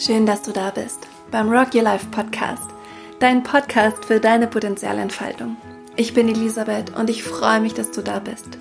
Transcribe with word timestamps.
Schön, 0.00 0.24
dass 0.24 0.40
du 0.40 0.52
da 0.52 0.70
bist 0.70 1.06
beim 1.30 1.50
Rock 1.50 1.74
Your 1.74 1.82
Life 1.82 2.06
Podcast, 2.10 2.70
dein 3.18 3.42
Podcast 3.42 4.02
für 4.06 4.18
deine 4.18 4.46
Potenzialentfaltung. 4.46 5.58
Ich 5.94 6.14
bin 6.14 6.26
Elisabeth 6.26 6.96
und 6.96 7.10
ich 7.10 7.22
freue 7.22 7.60
mich, 7.60 7.74
dass 7.74 7.90
du 7.90 8.00
da 8.00 8.18
bist. 8.18 8.56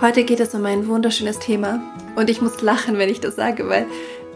Heute 0.00 0.24
geht 0.24 0.40
es 0.40 0.52
um 0.52 0.66
ein 0.66 0.88
wunderschönes 0.88 1.38
Thema 1.38 1.80
und 2.16 2.28
ich 2.28 2.42
muss 2.42 2.62
lachen, 2.62 2.98
wenn 2.98 3.10
ich 3.10 3.20
das 3.20 3.36
sage, 3.36 3.68
weil 3.68 3.86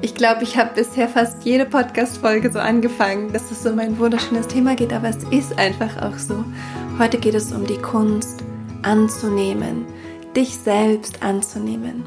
ich 0.00 0.14
glaube, 0.14 0.45
ich 0.45 0.57
habe 0.57 0.71
bisher 0.77 1.09
fast 1.09 1.43
jede 1.43 1.64
Podcast-Folge 1.64 2.53
so 2.53 2.61
angefangen, 2.61 3.33
dass 3.33 3.51
es 3.51 3.67
um 3.67 3.80
ein 3.80 3.99
wunderschönes 3.99 4.46
Thema 4.46 4.77
geht, 4.77 4.93
aber 4.93 5.09
es 5.09 5.25
ist 5.33 5.59
einfach 5.59 6.01
auch 6.01 6.17
so. 6.17 6.45
Heute 7.01 7.19
geht 7.19 7.35
es 7.35 7.51
um 7.51 7.67
die 7.67 7.79
Kunst 7.79 8.45
anzunehmen, 8.83 9.85
dich 10.37 10.55
selbst 10.59 11.25
anzunehmen. 11.25 12.05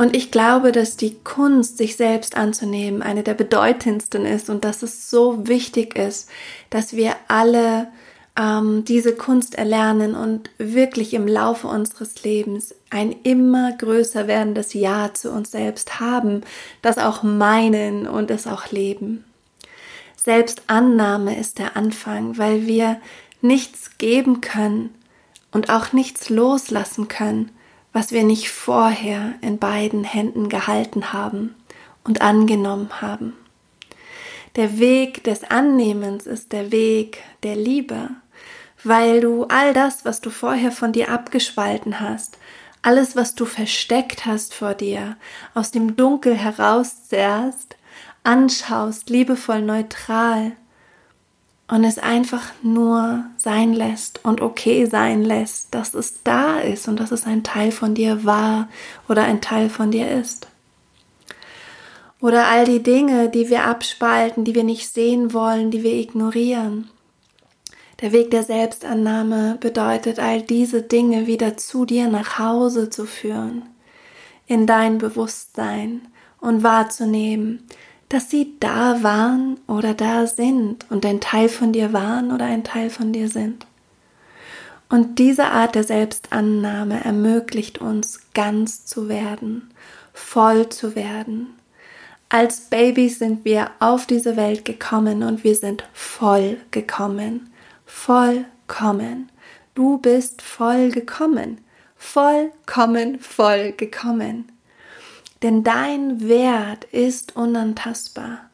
Und 0.00 0.16
ich 0.16 0.30
glaube, 0.30 0.72
dass 0.72 0.96
die 0.96 1.16
Kunst, 1.24 1.76
sich 1.76 1.94
selbst 1.94 2.34
anzunehmen, 2.34 3.02
eine 3.02 3.22
der 3.22 3.34
bedeutendsten 3.34 4.24
ist 4.24 4.48
und 4.48 4.64
dass 4.64 4.82
es 4.82 5.10
so 5.10 5.46
wichtig 5.46 5.94
ist, 5.94 6.30
dass 6.70 6.94
wir 6.96 7.16
alle 7.28 7.88
ähm, 8.34 8.82
diese 8.86 9.14
Kunst 9.14 9.56
erlernen 9.56 10.14
und 10.14 10.48
wirklich 10.56 11.12
im 11.12 11.28
Laufe 11.28 11.68
unseres 11.68 12.24
Lebens 12.24 12.74
ein 12.88 13.14
immer 13.24 13.72
größer 13.76 14.26
werdendes 14.26 14.72
Ja 14.72 15.12
zu 15.12 15.30
uns 15.30 15.50
selbst 15.50 16.00
haben, 16.00 16.44
das 16.80 16.96
auch 16.96 17.22
meinen 17.22 18.06
und 18.06 18.30
es 18.30 18.46
auch 18.46 18.70
leben. 18.70 19.26
Selbstannahme 20.16 21.38
ist 21.38 21.58
der 21.58 21.76
Anfang, 21.76 22.38
weil 22.38 22.66
wir 22.66 22.98
nichts 23.42 23.98
geben 23.98 24.40
können 24.40 24.94
und 25.52 25.68
auch 25.68 25.92
nichts 25.92 26.30
loslassen 26.30 27.08
können, 27.08 27.50
was 27.92 28.12
wir 28.12 28.22
nicht 28.22 28.50
vorher 28.50 29.34
in 29.40 29.58
beiden 29.58 30.04
Händen 30.04 30.48
gehalten 30.48 31.12
haben 31.12 31.54
und 32.04 32.22
angenommen 32.22 33.00
haben. 33.00 33.34
Der 34.56 34.78
Weg 34.78 35.24
des 35.24 35.44
Annehmens 35.44 36.26
ist 36.26 36.52
der 36.52 36.72
Weg 36.72 37.22
der 37.42 37.56
Liebe, 37.56 38.10
weil 38.82 39.20
du 39.20 39.44
all 39.44 39.74
das, 39.74 40.04
was 40.04 40.20
du 40.20 40.30
vorher 40.30 40.72
von 40.72 40.92
dir 40.92 41.10
abgespalten 41.10 42.00
hast, 42.00 42.38
alles, 42.82 43.14
was 43.14 43.34
du 43.34 43.44
versteckt 43.44 44.24
hast 44.24 44.54
vor 44.54 44.74
dir, 44.74 45.16
aus 45.54 45.70
dem 45.70 45.96
Dunkel 45.96 46.34
herauszerrst, 46.34 47.76
anschaust, 48.24 49.10
liebevoll 49.10 49.62
neutral 49.62 50.52
und 51.70 51.84
es 51.84 51.98
einfach 51.98 52.42
nur 52.62 53.24
sein 53.36 53.72
lässt 53.72 54.24
und 54.24 54.40
okay 54.40 54.86
sein 54.86 55.22
lässt, 55.22 55.72
dass 55.72 55.94
es 55.94 56.22
da 56.24 56.58
ist 56.58 56.88
und 56.88 56.98
dass 56.98 57.12
es 57.12 57.26
ein 57.26 57.44
Teil 57.44 57.70
von 57.70 57.94
dir 57.94 58.24
war 58.24 58.68
oder 59.08 59.22
ein 59.22 59.40
Teil 59.40 59.70
von 59.70 59.92
dir 59.92 60.10
ist. 60.10 60.48
Oder 62.20 62.48
all 62.48 62.64
die 62.64 62.82
Dinge, 62.82 63.28
die 63.28 63.48
wir 63.48 63.64
abspalten, 63.64 64.44
die 64.44 64.54
wir 64.56 64.64
nicht 64.64 64.92
sehen 64.92 65.32
wollen, 65.32 65.70
die 65.70 65.84
wir 65.84 65.94
ignorieren. 65.94 66.90
Der 68.00 68.12
Weg 68.12 68.32
der 68.32 68.42
Selbstannahme 68.42 69.56
bedeutet, 69.60 70.18
all 70.18 70.42
diese 70.42 70.82
Dinge 70.82 71.28
wieder 71.28 71.56
zu 71.56 71.84
dir 71.84 72.08
nach 72.08 72.38
Hause 72.38 72.90
zu 72.90 73.06
führen, 73.06 73.62
in 74.46 74.66
dein 74.66 74.98
Bewusstsein 74.98 76.08
und 76.40 76.64
wahrzunehmen, 76.64 77.68
dass 78.10 78.28
sie 78.28 78.56
da 78.58 79.02
waren 79.02 79.58
oder 79.68 79.94
da 79.94 80.26
sind 80.26 80.84
und 80.90 81.06
ein 81.06 81.20
Teil 81.20 81.48
von 81.48 81.72
dir 81.72 81.92
waren 81.92 82.32
oder 82.32 82.44
ein 82.44 82.64
Teil 82.64 82.90
von 82.90 83.12
dir 83.12 83.28
sind. 83.28 83.66
Und 84.88 85.20
diese 85.20 85.46
Art 85.46 85.76
der 85.76 85.84
Selbstannahme 85.84 87.04
ermöglicht 87.04 87.78
uns 87.78 88.20
ganz 88.34 88.84
zu 88.84 89.08
werden, 89.08 89.70
voll 90.12 90.68
zu 90.68 90.96
werden. 90.96 91.54
Als 92.28 92.62
Babys 92.62 93.20
sind 93.20 93.44
wir 93.44 93.70
auf 93.78 94.06
diese 94.06 94.36
Welt 94.36 94.64
gekommen 94.64 95.22
und 95.22 95.44
wir 95.44 95.54
sind 95.54 95.84
voll 95.92 96.56
gekommen, 96.72 97.50
vollkommen. 97.86 99.30
Du 99.76 99.98
bist 99.98 100.42
voll 100.42 100.90
gekommen, 100.90 101.58
vollkommen 101.96 103.20
voll 103.20 103.70
gekommen 103.70 104.50
denn 105.42 105.62
dein 105.62 106.28
Wert 106.28 106.84
ist 106.84 107.36
unantastbar. 107.36 108.50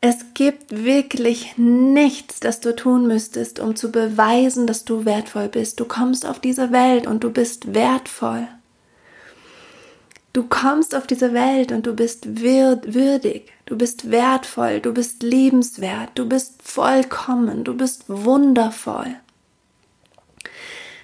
Es 0.00 0.34
gibt 0.34 0.84
wirklich 0.84 1.56
nichts, 1.56 2.40
das 2.40 2.58
du 2.58 2.74
tun 2.74 3.06
müsstest, 3.06 3.60
um 3.60 3.76
zu 3.76 3.92
beweisen, 3.92 4.66
dass 4.66 4.84
du 4.84 5.04
wertvoll 5.04 5.48
bist. 5.48 5.78
Du 5.78 5.84
kommst 5.84 6.26
auf 6.26 6.40
diese 6.40 6.72
Welt 6.72 7.06
und 7.06 7.22
du 7.22 7.30
bist 7.30 7.72
wertvoll. 7.72 8.48
Du 10.32 10.44
kommst 10.44 10.94
auf 10.94 11.06
diese 11.06 11.34
Welt 11.34 11.72
und 11.72 11.86
du 11.86 11.94
bist 11.94 12.40
würdig, 12.40 13.52
du 13.66 13.76
bist 13.76 14.10
wertvoll, 14.10 14.80
du 14.80 14.92
bist 14.92 15.22
liebenswert, 15.22 16.10
du 16.14 16.26
bist 16.26 16.62
vollkommen, 16.62 17.64
du 17.64 17.76
bist 17.76 18.04
wundervoll. 18.08 19.14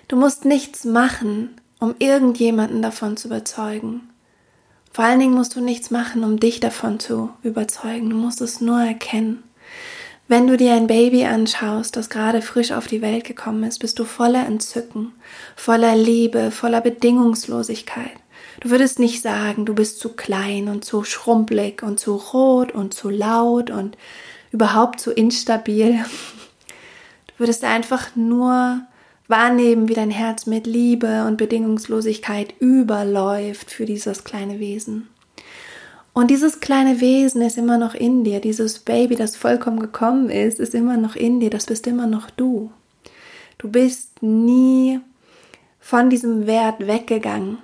Du 0.08 0.16
musst 0.16 0.46
nichts 0.46 0.84
machen, 0.84 1.50
um 1.78 1.94
irgendjemanden 1.98 2.80
davon 2.80 3.18
zu 3.18 3.28
überzeugen. 3.28 4.08
Vor 4.98 5.04
allen 5.04 5.20
Dingen 5.20 5.34
musst 5.34 5.54
du 5.54 5.60
nichts 5.60 5.92
machen, 5.92 6.24
um 6.24 6.40
dich 6.40 6.58
davon 6.58 6.98
zu 6.98 7.30
überzeugen. 7.44 8.10
Du 8.10 8.16
musst 8.16 8.40
es 8.40 8.60
nur 8.60 8.80
erkennen. 8.80 9.44
Wenn 10.26 10.48
du 10.48 10.56
dir 10.56 10.74
ein 10.74 10.88
Baby 10.88 11.24
anschaust, 11.24 11.94
das 11.94 12.10
gerade 12.10 12.42
frisch 12.42 12.72
auf 12.72 12.88
die 12.88 13.00
Welt 13.00 13.22
gekommen 13.22 13.62
ist, 13.62 13.78
bist 13.78 14.00
du 14.00 14.04
voller 14.04 14.44
Entzücken, 14.44 15.12
voller 15.54 15.94
Liebe, 15.94 16.50
voller 16.50 16.80
Bedingungslosigkeit. 16.80 18.10
Du 18.58 18.70
würdest 18.70 18.98
nicht 18.98 19.22
sagen, 19.22 19.66
du 19.66 19.72
bist 19.72 20.00
zu 20.00 20.16
klein 20.16 20.66
und 20.66 20.84
zu 20.84 21.04
schrumpelig 21.04 21.84
und 21.84 22.00
zu 22.00 22.16
rot 22.16 22.72
und 22.72 22.92
zu 22.92 23.08
laut 23.08 23.70
und 23.70 23.96
überhaupt 24.50 24.98
zu 24.98 25.12
instabil. 25.12 26.04
Du 27.28 27.34
würdest 27.38 27.62
einfach 27.62 28.16
nur 28.16 28.80
wahrnehmen, 29.28 29.88
wie 29.88 29.94
dein 29.94 30.10
Herz 30.10 30.46
mit 30.46 30.66
Liebe 30.66 31.24
und 31.26 31.36
Bedingungslosigkeit 31.36 32.54
überläuft 32.58 33.70
für 33.70 33.84
dieses 33.84 34.24
kleine 34.24 34.58
Wesen. 34.58 35.08
Und 36.14 36.30
dieses 36.30 36.58
kleine 36.58 37.00
Wesen 37.00 37.42
ist 37.42 37.58
immer 37.58 37.78
noch 37.78 37.94
in 37.94 38.24
dir, 38.24 38.40
dieses 38.40 38.80
Baby, 38.80 39.14
das 39.14 39.36
vollkommen 39.36 39.78
gekommen 39.78 40.30
ist, 40.30 40.58
ist 40.58 40.74
immer 40.74 40.96
noch 40.96 41.14
in 41.14 41.38
dir, 41.38 41.50
das 41.50 41.66
bist 41.66 41.86
immer 41.86 42.06
noch 42.06 42.30
du. 42.30 42.72
Du 43.58 43.70
bist 43.70 44.22
nie 44.22 45.00
von 45.78 46.10
diesem 46.10 46.46
Wert 46.46 46.86
weggegangen. 46.86 47.58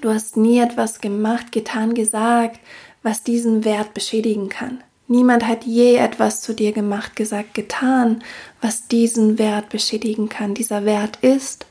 Du 0.00 0.10
hast 0.10 0.36
nie 0.36 0.58
etwas 0.58 1.00
gemacht, 1.00 1.52
getan, 1.52 1.94
gesagt, 1.94 2.60
was 3.02 3.22
diesen 3.22 3.64
Wert 3.64 3.92
beschädigen 3.92 4.48
kann. 4.48 4.82
Niemand 5.08 5.46
hat 5.46 5.64
je 5.64 5.96
etwas 5.96 6.42
zu 6.42 6.52
dir 6.52 6.72
gemacht, 6.72 7.14
gesagt, 7.14 7.54
getan, 7.54 8.22
was 8.60 8.88
diesen 8.88 9.38
Wert 9.38 9.68
beschädigen 9.68 10.28
kann. 10.28 10.54
Dieser 10.54 10.84
Wert 10.84 11.18
ist 11.22 11.66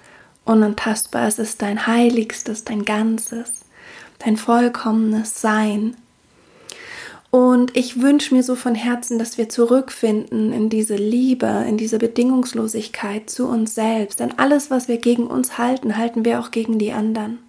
unantastbar. 0.46 1.28
Es 1.28 1.38
ist 1.38 1.62
dein 1.62 1.86
Heiligstes, 1.86 2.64
dein 2.64 2.86
Ganzes, 2.86 3.66
dein 4.20 4.38
vollkommenes 4.38 5.42
Sein. 5.42 5.98
Und 7.30 7.76
ich 7.76 8.02
wünsche 8.02 8.34
mir 8.34 8.44
so 8.44 8.56
von 8.56 8.76
Herzen, 8.76 9.20
dass 9.20 9.38
wir 9.38 9.50
zurückfinden 9.50 10.54
in 10.54 10.70
diese 10.70 10.96
Liebe, 10.96 11.66
in 11.68 11.76
diese 11.76 11.98
Bedingungslosigkeit 11.98 13.30
zu 13.30 13.48
uns 13.50 13.76
selbst. 13.76 14.22
Denn 14.22 14.40
alles, 14.40 14.72
was 14.72 14.88
wir 14.88 14.98
gegen 14.98 15.28
uns 15.28 15.58
halten, 15.58 15.98
halten 15.98 16.24
wir 16.24 16.40
auch 16.40 16.52
gegen 16.52 16.80
die 16.80 16.94
anderen 16.94 17.40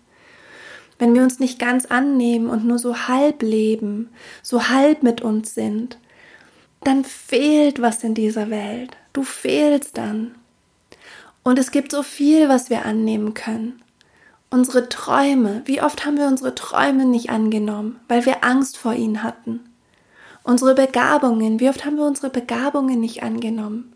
wenn 0.98 1.14
wir 1.14 1.22
uns 1.22 1.38
nicht 1.38 1.58
ganz 1.58 1.86
annehmen 1.86 2.48
und 2.48 2.64
nur 2.64 2.78
so 2.78 3.08
halb 3.08 3.42
leben, 3.42 4.10
so 4.42 4.68
halb 4.68 5.02
mit 5.02 5.20
uns 5.20 5.54
sind, 5.54 5.98
dann 6.82 7.04
fehlt 7.04 7.82
was 7.82 8.04
in 8.04 8.14
dieser 8.14 8.50
Welt. 8.50 8.96
Du 9.12 9.22
fehlst 9.22 9.98
dann. 9.98 10.34
Und 11.42 11.58
es 11.58 11.70
gibt 11.70 11.92
so 11.92 12.02
viel, 12.02 12.48
was 12.48 12.70
wir 12.70 12.84
annehmen 12.84 13.34
können. 13.34 13.82
Unsere 14.50 14.88
Träume, 14.88 15.62
wie 15.64 15.82
oft 15.82 16.06
haben 16.06 16.18
wir 16.18 16.26
unsere 16.26 16.54
Träume 16.54 17.04
nicht 17.04 17.30
angenommen, 17.30 18.00
weil 18.09 18.24
wir 18.26 18.44
Angst 18.44 18.78
vor 18.78 18.94
ihnen 18.94 19.22
hatten? 19.22 19.60
Unsere 20.44 20.74
Begabungen, 20.74 21.59
wie 21.59 21.68
oft 21.68 21.84
haben 21.84 21.97
wir 21.97 22.04
unsere 22.04 22.30
Begabungen 22.30 23.00
nicht 23.00 23.24
angenommen, 23.24 23.92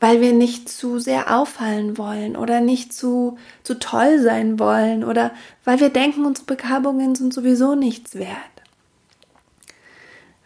weil 0.00 0.22
wir 0.22 0.32
nicht 0.32 0.68
zu 0.68 0.98
sehr 0.98 1.36
auffallen 1.38 1.98
wollen 1.98 2.34
oder 2.34 2.60
nicht 2.60 2.92
zu, 2.92 3.36
zu 3.62 3.78
toll 3.78 4.18
sein 4.18 4.58
wollen 4.58 5.04
oder 5.04 5.30
weil 5.64 5.78
wir 5.78 5.90
denken, 5.90 6.24
unsere 6.24 6.46
Begabungen 6.46 7.14
sind 7.14 7.34
sowieso 7.34 7.74
nichts 7.74 8.14
wert. 8.14 8.30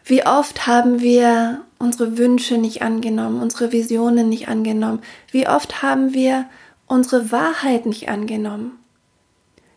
Wie 0.03 0.25
oft 0.25 0.67
haben 0.67 1.01
wir 1.01 1.61
unsere 1.79 2.17
Wünsche 2.17 2.57
nicht 2.59 2.83
angenommen, 2.83 3.41
unsere 3.41 3.71
Visionen 3.71 4.29
nicht 4.29 4.49
angenommen? 4.49 5.01
Wie 5.31 5.47
oft 5.47 5.81
haben 5.81 6.13
wir 6.13 6.45
unsere 6.85 7.31
Wahrheit 7.31 7.87
nicht 7.87 8.07
angenommen? 8.09 8.77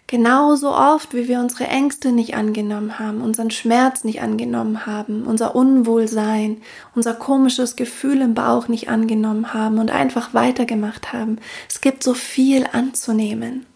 Genauso 0.08 0.74
oft, 0.74 1.12
wie 1.12 1.28
wir 1.28 1.38
unsere 1.38 1.66
Ängste 1.66 2.12
nicht 2.12 2.34
angenommen 2.34 2.98
haben, 2.98 3.20
unseren 3.20 3.50
Schmerz 3.50 4.04
nicht 4.04 4.22
angenommen 4.22 4.86
haben, 4.86 5.24
unser 5.24 5.54
Unwohlsein, 5.54 6.62
unser 6.94 7.12
komisches 7.12 7.76
Gefühl 7.76 8.22
im 8.22 8.32
Bauch 8.32 8.68
nicht 8.68 8.88
angenommen 8.88 9.52
haben 9.52 9.78
und 9.78 9.90
einfach 9.90 10.32
weitergemacht 10.32 11.12
haben. 11.12 11.38
Es 11.68 11.82
gibt 11.82 12.02
so 12.02 12.14
viel 12.14 12.66
anzunehmen. 12.72 13.66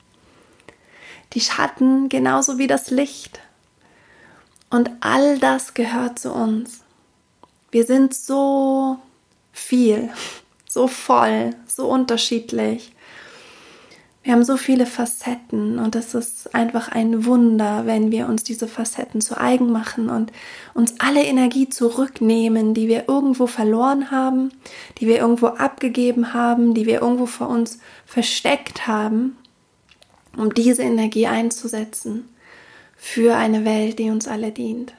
Die 1.35 1.43
Schatten 1.43 2.09
genauso 2.09 2.57
wie 2.57 2.67
das 2.67 2.91
Licht. 2.91 3.41
Und 4.71 4.91
all 5.01 5.39
das 5.39 5.75
gehört 5.75 6.19
zu 6.19 6.33
uns. 6.33 6.81
Wir 7.71 7.85
sind 7.85 8.15
so 8.15 8.97
viel, 9.53 10.09
so 10.67 10.89
voll, 10.89 11.55
so 11.67 11.91
unterschiedlich. 11.91 12.95
Wir 14.23 14.35
haben 14.35 14.45
so 14.45 14.57
viele 14.57 14.87
Facetten 14.87 15.81
und 15.81 15.97
es 15.97 16.15
ist 16.15 16.55
einfach 16.55 16.89
ein 16.89 17.25
Wunder, 17.25 17.87
wenn 17.87 18.13
wir 18.13 18.29
uns 18.29 18.45
diese 18.45 18.69
Facetten 18.69 19.21
zu 19.21 19.37
eigen 19.37 19.73
machen 19.73 20.11
und 20.11 20.31
uns 20.75 20.95
alle 21.01 21.25
Energie 21.25 21.69
zurücknehmen, 21.69 22.73
die 22.73 22.87
wir 22.87 23.09
irgendwo 23.09 23.49
verloren 23.49 24.13
haben, 24.13 24.53
die 24.99 25.09
wir 25.09 25.19
irgendwo 25.19 25.49
abgegeben 25.49 26.35
haben, 26.35 26.73
die 26.73 26.87
wir 26.87 27.03
irgendwo 27.03 27.27
vor 27.27 27.49
uns 27.49 27.81
versteckt 28.07 28.87
haben, 28.87 29.37
um 30.37 30.55
diese 30.55 30.83
Energie 30.83 31.27
einzusetzen 31.27 32.29
für 32.97 33.35
eine 33.35 33.65
Welt, 33.65 33.99
die 33.99 34.11
uns 34.11 34.29
alle 34.29 34.53
dient. 34.53 34.95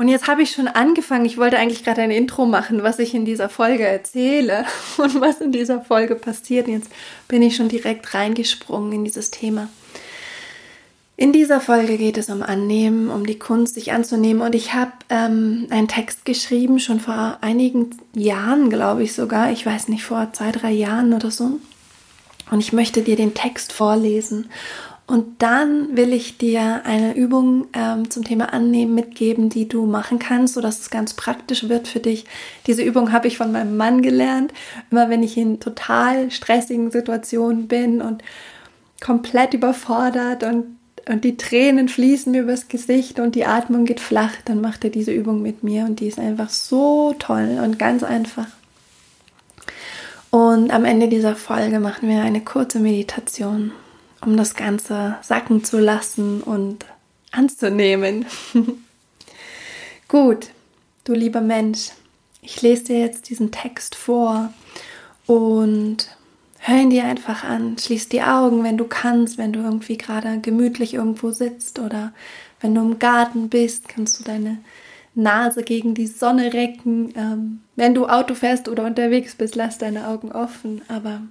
Und 0.00 0.08
jetzt 0.08 0.28
habe 0.28 0.40
ich 0.40 0.52
schon 0.52 0.66
angefangen, 0.66 1.26
ich 1.26 1.36
wollte 1.36 1.58
eigentlich 1.58 1.84
gerade 1.84 2.00
ein 2.00 2.10
Intro 2.10 2.46
machen, 2.46 2.82
was 2.82 2.98
ich 2.98 3.14
in 3.14 3.26
dieser 3.26 3.50
Folge 3.50 3.86
erzähle 3.86 4.64
und 4.96 5.20
was 5.20 5.42
in 5.42 5.52
dieser 5.52 5.82
Folge 5.82 6.14
passiert. 6.14 6.68
Jetzt 6.68 6.90
bin 7.28 7.42
ich 7.42 7.54
schon 7.54 7.68
direkt 7.68 8.14
reingesprungen 8.14 8.92
in 8.92 9.04
dieses 9.04 9.30
Thema. 9.30 9.68
In 11.18 11.34
dieser 11.34 11.60
Folge 11.60 11.98
geht 11.98 12.16
es 12.16 12.30
um 12.30 12.42
Annehmen, 12.42 13.10
um 13.10 13.26
die 13.26 13.38
Kunst, 13.38 13.74
sich 13.74 13.92
anzunehmen. 13.92 14.40
Und 14.40 14.54
ich 14.54 14.72
habe 14.72 14.92
ähm, 15.10 15.66
einen 15.68 15.86
Text 15.86 16.24
geschrieben, 16.24 16.80
schon 16.80 16.98
vor 16.98 17.36
einigen 17.42 17.90
Jahren, 18.14 18.70
glaube 18.70 19.02
ich 19.02 19.12
sogar. 19.12 19.52
Ich 19.52 19.66
weiß 19.66 19.88
nicht, 19.88 20.02
vor 20.02 20.32
zwei, 20.32 20.50
drei 20.50 20.70
Jahren 20.70 21.12
oder 21.12 21.30
so. 21.30 21.60
Und 22.50 22.60
ich 22.60 22.72
möchte 22.72 23.02
dir 23.02 23.16
den 23.16 23.34
Text 23.34 23.74
vorlesen. 23.74 24.48
Und 25.10 25.42
dann 25.42 25.96
will 25.96 26.12
ich 26.12 26.38
dir 26.38 26.82
eine 26.84 27.16
Übung 27.16 27.66
ähm, 27.72 28.08
zum 28.10 28.22
Thema 28.22 28.52
Annehmen 28.52 28.94
mitgeben, 28.94 29.48
die 29.48 29.66
du 29.66 29.84
machen 29.84 30.20
kannst, 30.20 30.54
sodass 30.54 30.78
es 30.78 30.90
ganz 30.90 31.14
praktisch 31.14 31.68
wird 31.68 31.88
für 31.88 31.98
dich. 31.98 32.26
Diese 32.68 32.84
Übung 32.84 33.10
habe 33.10 33.26
ich 33.26 33.36
von 33.36 33.50
meinem 33.50 33.76
Mann 33.76 34.02
gelernt. 34.02 34.52
Immer 34.88 35.10
wenn 35.10 35.24
ich 35.24 35.36
in 35.36 35.58
total 35.58 36.30
stressigen 36.30 36.92
Situationen 36.92 37.66
bin 37.66 38.00
und 38.00 38.22
komplett 39.00 39.52
überfordert 39.52 40.44
und, 40.44 40.76
und 41.08 41.24
die 41.24 41.36
Tränen 41.36 41.88
fließen 41.88 42.30
mir 42.30 42.42
übers 42.42 42.68
Gesicht 42.68 43.18
und 43.18 43.34
die 43.34 43.46
Atmung 43.46 43.86
geht 43.86 43.98
flach, 43.98 44.36
dann 44.44 44.60
macht 44.60 44.84
er 44.84 44.90
diese 44.90 45.10
Übung 45.10 45.42
mit 45.42 45.64
mir 45.64 45.86
und 45.86 45.98
die 45.98 46.06
ist 46.06 46.20
einfach 46.20 46.50
so 46.50 47.16
toll 47.18 47.58
und 47.60 47.80
ganz 47.80 48.04
einfach. 48.04 48.46
Und 50.30 50.70
am 50.70 50.84
Ende 50.84 51.08
dieser 51.08 51.34
Folge 51.34 51.80
machen 51.80 52.08
wir 52.08 52.22
eine 52.22 52.42
kurze 52.42 52.78
Meditation 52.78 53.72
um 54.22 54.36
das 54.36 54.54
Ganze 54.54 55.16
sacken 55.22 55.64
zu 55.64 55.78
lassen 55.78 56.42
und 56.42 56.84
anzunehmen. 57.30 58.26
Gut, 60.08 60.48
du 61.04 61.14
lieber 61.14 61.40
Mensch, 61.40 61.90
ich 62.42 62.62
lese 62.62 62.84
dir 62.84 62.98
jetzt 62.98 63.28
diesen 63.28 63.52
Text 63.52 63.94
vor 63.94 64.52
und 65.26 66.08
hör 66.58 66.76
ihn 66.76 66.90
dir 66.90 67.04
einfach 67.04 67.44
an. 67.44 67.76
Schließ 67.78 68.08
die 68.08 68.22
Augen, 68.22 68.64
wenn 68.64 68.76
du 68.76 68.84
kannst, 68.84 69.38
wenn 69.38 69.52
du 69.52 69.60
irgendwie 69.60 69.98
gerade 69.98 70.40
gemütlich 70.40 70.94
irgendwo 70.94 71.30
sitzt 71.30 71.78
oder 71.78 72.12
wenn 72.60 72.74
du 72.74 72.80
im 72.82 72.98
Garten 72.98 73.48
bist, 73.48 73.88
kannst 73.88 74.18
du 74.18 74.24
deine 74.24 74.58
Nase 75.14 75.62
gegen 75.62 75.94
die 75.94 76.06
Sonne 76.06 76.52
recken. 76.52 77.12
Ähm, 77.16 77.60
wenn 77.76 77.94
du 77.94 78.06
Auto 78.06 78.34
fährst 78.34 78.68
oder 78.68 78.84
unterwegs 78.84 79.34
bist, 79.34 79.54
lass 79.56 79.78
deine 79.78 80.08
Augen 80.08 80.32
offen, 80.32 80.82
aber 80.88 81.22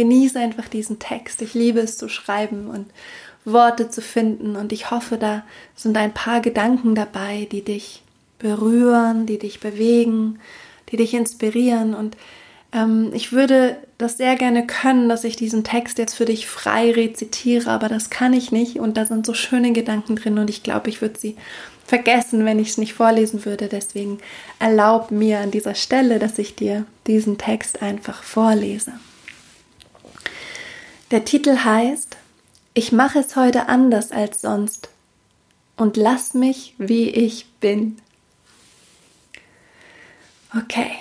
genieße 0.00 0.38
einfach 0.38 0.66
diesen 0.66 0.98
Text. 0.98 1.42
Ich 1.42 1.52
liebe 1.52 1.80
es 1.80 1.98
zu 1.98 2.08
schreiben 2.08 2.68
und 2.68 2.86
Worte 3.44 3.90
zu 3.90 4.00
finden 4.00 4.56
und 4.56 4.72
ich 4.72 4.90
hoffe, 4.90 5.18
da 5.18 5.44
sind 5.76 5.94
ein 5.98 6.14
paar 6.14 6.40
Gedanken 6.40 6.94
dabei, 6.94 7.46
die 7.52 7.62
dich 7.62 8.02
berühren, 8.38 9.26
die 9.26 9.38
dich 9.38 9.60
bewegen, 9.60 10.38
die 10.90 10.96
dich 10.96 11.12
inspirieren 11.12 11.94
und 11.94 12.16
ähm, 12.72 13.10
ich 13.12 13.32
würde 13.32 13.76
das 13.98 14.16
sehr 14.16 14.36
gerne 14.36 14.66
können, 14.66 15.10
dass 15.10 15.24
ich 15.24 15.36
diesen 15.36 15.64
Text 15.64 15.98
jetzt 15.98 16.14
für 16.14 16.24
dich 16.24 16.46
frei 16.46 16.92
rezitiere, 16.92 17.70
aber 17.70 17.90
das 17.90 18.08
kann 18.08 18.32
ich 18.32 18.52
nicht 18.52 18.78
und 18.78 18.96
da 18.96 19.04
sind 19.04 19.26
so 19.26 19.34
schöne 19.34 19.72
Gedanken 19.72 20.16
drin 20.16 20.38
und 20.38 20.48
ich 20.48 20.62
glaube, 20.62 20.88
ich 20.88 21.02
würde 21.02 21.18
sie 21.18 21.36
vergessen, 21.84 22.46
wenn 22.46 22.58
ich 22.58 22.70
es 22.70 22.78
nicht 22.78 22.94
vorlesen 22.94 23.44
würde. 23.44 23.68
Deswegen 23.68 24.18
erlaub 24.58 25.10
mir 25.10 25.40
an 25.40 25.50
dieser 25.50 25.74
Stelle, 25.74 26.18
dass 26.18 26.38
ich 26.38 26.54
dir 26.54 26.86
diesen 27.06 27.36
Text 27.36 27.82
einfach 27.82 28.22
vorlese. 28.22 28.92
Der 31.10 31.24
Titel 31.24 31.64
heißt 31.64 32.16
Ich 32.72 32.92
mache 32.92 33.18
es 33.18 33.34
heute 33.34 33.68
anders 33.68 34.12
als 34.12 34.42
sonst 34.42 34.90
und 35.76 35.96
lass 35.96 36.34
mich, 36.34 36.74
wie 36.78 37.08
ich 37.08 37.46
bin. 37.58 37.96
Okay. 40.56 40.92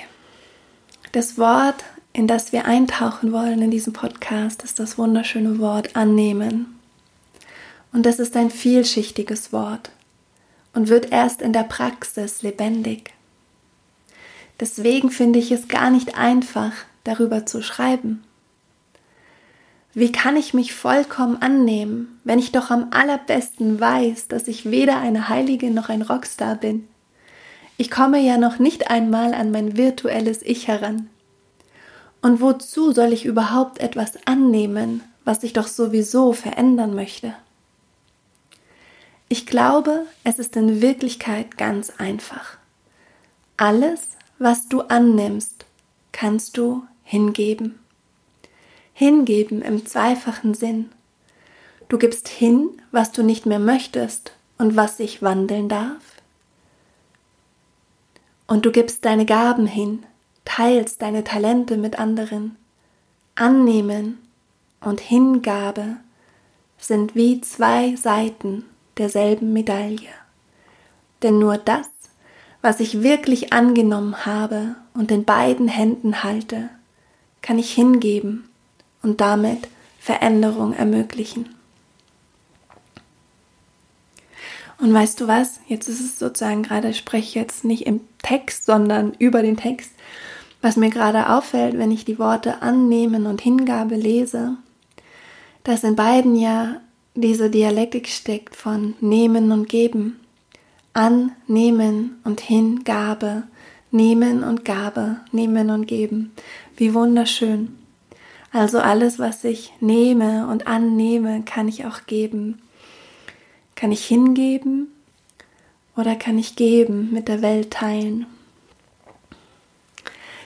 Das 1.12 1.38
Wort, 1.38 1.84
in 2.12 2.26
das 2.26 2.52
wir 2.52 2.66
eintauchen 2.66 3.32
wollen 3.32 3.62
in 3.62 3.70
diesem 3.70 3.94
Podcast, 3.94 4.64
ist 4.64 4.80
das 4.80 4.98
wunderschöne 4.98 5.60
Wort 5.60 5.96
annehmen. 5.96 6.80
Und 7.92 8.06
das 8.06 8.18
ist 8.18 8.36
ein 8.36 8.50
vielschichtiges 8.50 9.54
Wort 9.54 9.92
und 10.74 10.88
wird 10.88 11.12
erst 11.12 11.42
in 11.42 11.54
der 11.54 11.64
Praxis 11.64 12.42
lebendig. 12.42 13.14
Deswegen 14.60 15.12
finde 15.12 15.38
ich 15.38 15.52
es 15.52 15.68
gar 15.68 15.92
nicht 15.92 16.16
einfach, 16.16 16.74
darüber 17.04 17.46
zu 17.46 17.62
schreiben. 17.62 18.24
Wie 19.94 20.12
kann 20.12 20.38
ich 20.38 20.54
mich 20.54 20.74
vollkommen 20.74 21.42
annehmen, 21.42 22.20
wenn 22.24 22.38
ich 22.38 22.52
doch 22.52 22.70
am 22.70 22.88
allerbesten 22.92 23.80
weiß, 23.80 24.28
dass 24.28 24.48
ich 24.48 24.70
weder 24.70 25.00
eine 25.00 25.30
Heilige 25.30 25.72
noch 25.72 25.90
ein 25.90 26.04
Rockstar 26.04 26.56
bin? 26.56 26.88
Ich 27.78 27.90
komme 27.90 28.20
ja 28.20 28.38
noch 28.38 28.60
nicht 28.60 28.92
einmal 28.92 29.34
an 29.34 29.52
mein 29.52 29.78
virtuelles 29.78 30.42
Ich 30.44 30.68
heran. 30.68 31.10
Und 32.22 32.42
wozu 32.42 32.92
soll 32.92 33.14
ich 33.14 33.26
überhaupt 33.26 33.80
etwas 33.80 34.28
annehmen, 34.28 35.02
was 35.26 35.44
ich 35.44 35.54
doch 35.54 35.68
sowieso 35.68 36.34
verändern 36.34 36.94
möchte? 36.94 37.34
Ich 39.28 39.46
glaube, 39.46 40.06
es 40.24 40.38
ist 40.40 40.56
in 40.56 40.82
Wirklichkeit 40.82 41.58
ganz 41.58 41.92
einfach. 41.98 42.58
Alles, 43.58 44.10
was 44.38 44.68
du 44.68 44.82
annimmst, 44.82 45.66
kannst 46.12 46.58
du 46.58 46.84
hingeben. 47.04 47.79
Hingeben 49.00 49.62
im 49.62 49.86
zweifachen 49.86 50.54
Sinn. 50.54 50.90
Du 51.88 51.98
gibst 51.98 52.28
hin, 52.28 52.82
was 52.92 53.14
du 53.14 53.24
nicht 53.24 53.46
mehr 53.46 53.58
möchtest 53.58 54.34
und 54.58 54.76
was 54.76 54.98
sich 54.98 55.22
wandeln 55.22 55.70
darf. 55.70 56.04
Und 58.46 58.66
du 58.66 58.74
gibst 58.74 59.06
deine 59.06 59.26
Gaben 59.26 59.68
hin, 59.68 60.04
teilst 60.44 61.02
deine 61.02 61.24
Talente 61.24 61.78
mit 61.78 61.98
anderen. 61.98 62.58
Annehmen 63.36 64.18
und 64.82 65.00
Hingabe 65.00 65.96
sind 66.78 67.16
wie 67.16 67.40
zwei 67.40 67.96
Seiten 67.96 68.66
derselben 68.98 69.54
Medaille. 69.54 70.10
Denn 71.24 71.40
nur 71.40 71.58
das, 71.58 71.90
was 72.62 72.82
ich 72.82 73.02
wirklich 73.02 73.54
angenommen 73.54 74.26
habe 74.26 74.76
und 74.94 75.10
in 75.10 75.24
beiden 75.24 75.70
Händen 75.70 76.22
halte, 76.22 76.70
kann 77.42 77.58
ich 77.58 77.72
hingeben 77.72 78.49
und 79.02 79.22
damit 79.22 79.68
Veränderung 80.00 80.74
ermöglichen. 80.74 81.50
Und 84.80 84.94
weißt 84.94 85.20
du 85.20 85.28
was? 85.28 85.60
Jetzt 85.68 85.90
ist 85.90 86.00
es 86.00 86.20
sozusagen 86.20 86.64
gerade, 86.64 86.90
ich 86.90 86.98
spreche 86.98 87.38
jetzt 87.38 87.66
nicht 87.66 87.86
im 87.86 88.00
Text, 88.22 88.66
sondern 88.66 89.14
über 89.20 89.42
den 89.42 89.58
Text. 89.58 89.92
Was 90.62 90.78
mir 90.78 90.90
gerade 90.90 91.30
auffällt, 91.30 91.78
wenn 91.78 91.92
ich 91.92 92.06
die 92.06 92.20
Worte 92.20 92.62
annehmen 92.62 93.26
und 93.26 93.42
Hingabe 93.42 93.96
lese, 93.96 94.58
dass 95.64 95.84
in 95.84 95.96
beiden 95.96 96.36
ja 96.36 96.82
diese 97.16 97.50
Dialektik 97.50 98.08
steckt 98.08 98.56
von 98.56 98.96
nehmen 99.02 99.52
und 99.52 99.70
geben. 99.70 100.20
Annehmen 100.94 102.20
und 102.24 102.42
Hingabe. 102.42 103.44
Nehmen 103.92 104.44
und 104.44 104.66
Gabe. 104.66 105.18
Nehmen 105.32 105.70
und 105.70 105.88
geben. 105.88 106.32
Wie 106.78 106.94
wunderschön. 106.94 107.79
Also 108.52 108.80
alles, 108.80 109.20
was 109.20 109.44
ich 109.44 109.74
nehme 109.80 110.48
und 110.48 110.68
annehme, 110.68 111.44
kann 111.44 111.68
ich 111.68 111.86
auch 111.86 112.06
geben. 112.08 112.62
Kann 113.76 113.92
ich 113.92 114.06
hingeben 114.06 114.88
oder 115.96 116.16
kann 116.16 116.38
ich 116.38 116.56
geben, 116.56 117.10
mit 117.12 117.28
der 117.28 117.42
Welt 117.42 117.72
teilen? 117.72 118.26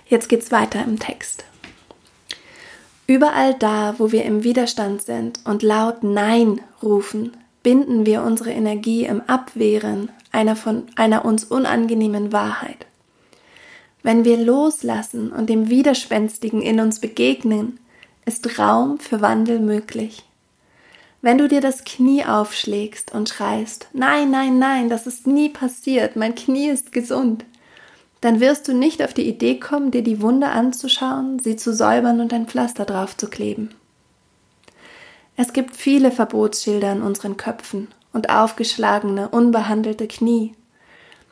Jetzt 0.07 0.27
geht's 0.29 0.51
weiter 0.51 0.83
im 0.83 1.00
Text. 1.00 1.45
Überall 3.07 3.53
da, 3.53 3.95
wo 3.98 4.12
wir 4.12 4.24
im 4.25 4.43
Widerstand 4.43 5.01
sind 5.01 5.39
und 5.45 5.63
laut 5.63 6.03
Nein 6.03 6.62
rufen, 6.81 7.36
binden 7.62 8.05
wir 8.05 8.24
unsere 8.24 8.51
Energie 8.51 9.05
im 9.05 9.22
Abwehren 9.22 10.10
einer 10.31 10.55
von 10.55 10.83
einer 10.95 11.25
uns 11.25 11.45
unangenehmen 11.45 12.31
Wahrheit. 12.31 12.86
Wenn 14.03 14.25
wir 14.25 14.38
loslassen 14.38 15.31
und 15.31 15.50
dem 15.50 15.69
Widerspenstigen 15.69 16.62
in 16.62 16.79
uns 16.79 17.00
begegnen, 17.00 17.79
ist 18.25 18.59
Raum 18.59 18.99
für 18.99 19.21
Wandel 19.21 19.59
möglich. 19.59 20.23
Wenn 21.21 21.37
du 21.37 21.47
dir 21.47 21.61
das 21.61 21.85
Knie 21.85 22.25
aufschlägst 22.25 23.13
und 23.13 23.29
schreist, 23.29 23.87
nein, 23.93 24.29
nein, 24.29 24.59
nein, 24.59 24.89
das 24.89 25.07
ist 25.07 25.25
nie 25.25 25.49
passiert, 25.49 26.15
mein 26.15 26.35
Knie 26.35 26.69
ist 26.69 26.91
gesund, 26.91 27.45
dann 28.19 28.39
wirst 28.39 28.67
du 28.67 28.73
nicht 28.73 29.01
auf 29.01 29.13
die 29.13 29.27
Idee 29.27 29.59
kommen, 29.59 29.91
dir 29.91 30.03
die 30.03 30.21
Wunde 30.21 30.49
anzuschauen, 30.49 31.39
sie 31.39 31.55
zu 31.55 31.73
säubern 31.73 32.19
und 32.19 32.33
ein 32.33 32.47
Pflaster 32.47 32.85
drauf 32.85 33.15
zu 33.15 33.29
kleben. 33.29 33.73
Es 35.35 35.53
gibt 35.53 35.75
viele 35.75 36.11
Verbotsschilder 36.11 36.91
in 36.91 37.01
unseren 37.01 37.37
Köpfen 37.37 37.87
und 38.11 38.29
aufgeschlagene, 38.29 39.29
unbehandelte 39.29 40.07
Knie. 40.07 40.55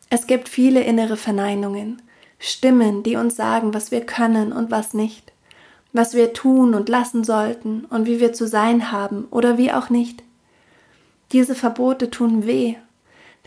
Es 0.09 0.25
gibt 0.25 0.49
viele 0.49 0.81
innere 0.81 1.17
Verneinungen, 1.17 2.01
Stimmen, 2.39 3.03
die 3.03 3.17
uns 3.17 3.35
sagen, 3.35 3.73
was 3.73 3.91
wir 3.91 4.01
können 4.01 4.51
und 4.51 4.71
was 4.71 4.93
nicht 4.93 5.30
was 5.93 6.13
wir 6.13 6.33
tun 6.33 6.73
und 6.73 6.89
lassen 6.89 7.23
sollten 7.23 7.85
und 7.85 8.05
wie 8.05 8.19
wir 8.19 8.33
zu 8.33 8.47
sein 8.47 8.91
haben 8.91 9.27
oder 9.31 9.57
wie 9.57 9.71
auch 9.71 9.89
nicht. 9.89 10.23
Diese 11.31 11.55
Verbote 11.55 12.09
tun 12.09 12.45
weh, 12.45 12.75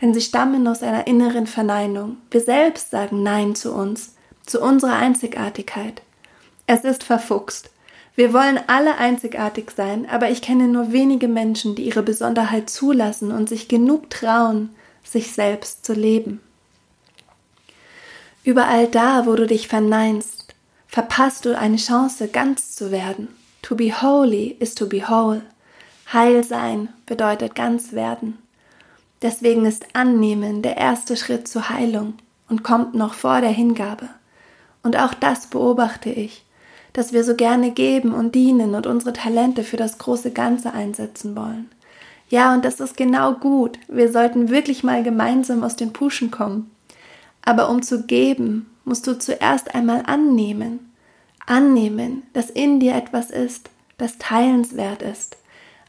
denn 0.01 0.13
sie 0.13 0.21
stammen 0.21 0.67
aus 0.67 0.83
einer 0.83 1.07
inneren 1.07 1.47
Verneinung. 1.47 2.17
Wir 2.31 2.41
selbst 2.41 2.91
sagen 2.91 3.23
Nein 3.23 3.55
zu 3.55 3.73
uns, 3.73 4.15
zu 4.45 4.61
unserer 4.61 4.95
Einzigartigkeit. 4.95 6.01
Es 6.67 6.83
ist 6.83 7.03
verfuchst. 7.03 7.69
Wir 8.15 8.31
wollen 8.33 8.59
alle 8.67 8.97
einzigartig 8.97 9.71
sein, 9.75 10.07
aber 10.09 10.29
ich 10.29 10.41
kenne 10.41 10.67
nur 10.67 10.93
wenige 10.93 11.27
Menschen, 11.27 11.75
die 11.75 11.83
ihre 11.83 12.01
Besonderheit 12.01 12.69
zulassen 12.69 13.31
und 13.31 13.49
sich 13.49 13.67
genug 13.67 14.09
trauen, 14.09 14.69
sich 15.03 15.33
selbst 15.33 15.85
zu 15.85 15.93
leben. 15.93 16.39
Überall 18.43 18.87
da, 18.87 19.25
wo 19.25 19.35
du 19.35 19.47
dich 19.47 19.67
verneinst, 19.67 20.44
verpasst 20.95 21.43
du 21.43 21.57
eine 21.57 21.75
Chance, 21.75 22.29
ganz 22.29 22.73
zu 22.73 22.89
werden. 22.89 23.27
To 23.63 23.75
be 23.75 23.91
holy 23.91 24.55
is 24.61 24.75
to 24.75 24.87
be 24.87 25.09
whole. 25.09 25.41
Heil 26.13 26.41
sein 26.41 26.87
bedeutet 27.05 27.53
ganz 27.53 27.91
werden. 27.91 28.37
Deswegen 29.21 29.65
ist 29.65 29.87
Annehmen 29.91 30.61
der 30.61 30.77
erste 30.77 31.17
Schritt 31.17 31.49
zur 31.49 31.67
Heilung 31.67 32.13
und 32.47 32.63
kommt 32.63 32.95
noch 32.95 33.13
vor 33.13 33.41
der 33.41 33.49
Hingabe. 33.49 34.07
Und 34.83 34.95
auch 34.95 35.13
das 35.13 35.47
beobachte 35.47 36.09
ich, 36.11 36.45
dass 36.93 37.11
wir 37.11 37.25
so 37.25 37.35
gerne 37.35 37.71
geben 37.71 38.13
und 38.13 38.33
dienen 38.33 38.73
und 38.73 38.87
unsere 38.87 39.11
Talente 39.11 39.65
für 39.65 39.75
das 39.75 39.97
große 39.97 40.31
Ganze 40.31 40.71
einsetzen 40.71 41.35
wollen. 41.35 41.69
Ja, 42.29 42.53
und 42.53 42.63
das 42.63 42.79
ist 42.79 42.95
genau 42.95 43.33
gut. 43.33 43.79
Wir 43.89 44.13
sollten 44.13 44.47
wirklich 44.47 44.85
mal 44.85 45.03
gemeinsam 45.03 45.61
aus 45.61 45.75
den 45.75 45.91
Puschen 45.91 46.31
kommen. 46.31 46.71
Aber 47.41 47.69
um 47.69 47.81
zu 47.81 48.03
geben, 48.03 48.69
musst 48.85 49.05
du 49.07 49.17
zuerst 49.17 49.75
einmal 49.75 50.03
annehmen. 50.05 50.93
Annehmen, 51.45 52.23
dass 52.33 52.49
in 52.49 52.79
dir 52.79 52.95
etwas 52.95 53.29
ist, 53.29 53.69
das 53.97 54.17
teilenswert 54.17 55.01
ist. 55.01 55.37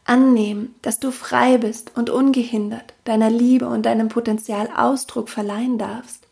Annehmen, 0.04 0.74
dass 0.82 1.00
du 1.00 1.10
frei 1.10 1.58
bist 1.58 1.92
und 1.96 2.10
ungehindert 2.10 2.94
deiner 3.04 3.30
Liebe 3.30 3.66
und 3.66 3.86
deinem 3.86 4.08
Potenzial 4.08 4.68
Ausdruck 4.74 5.28
verleihen 5.28 5.78
darfst. 5.78 6.26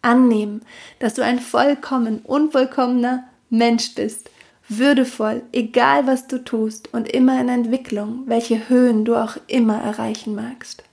Annehmen, 0.00 0.62
dass 0.98 1.14
du 1.14 1.22
ein 1.22 1.38
vollkommen 1.38 2.20
unvollkommener 2.20 3.24
Mensch 3.50 3.94
bist, 3.94 4.30
würdevoll, 4.68 5.42
egal 5.52 6.06
was 6.06 6.26
du 6.26 6.42
tust 6.42 6.92
und 6.94 7.08
immer 7.08 7.40
in 7.40 7.48
Entwicklung, 7.48 8.22
welche 8.26 8.68
Höhen 8.68 9.04
du 9.04 9.16
auch 9.16 9.36
immer 9.46 9.80
erreichen 9.80 10.34
magst. 10.34 10.84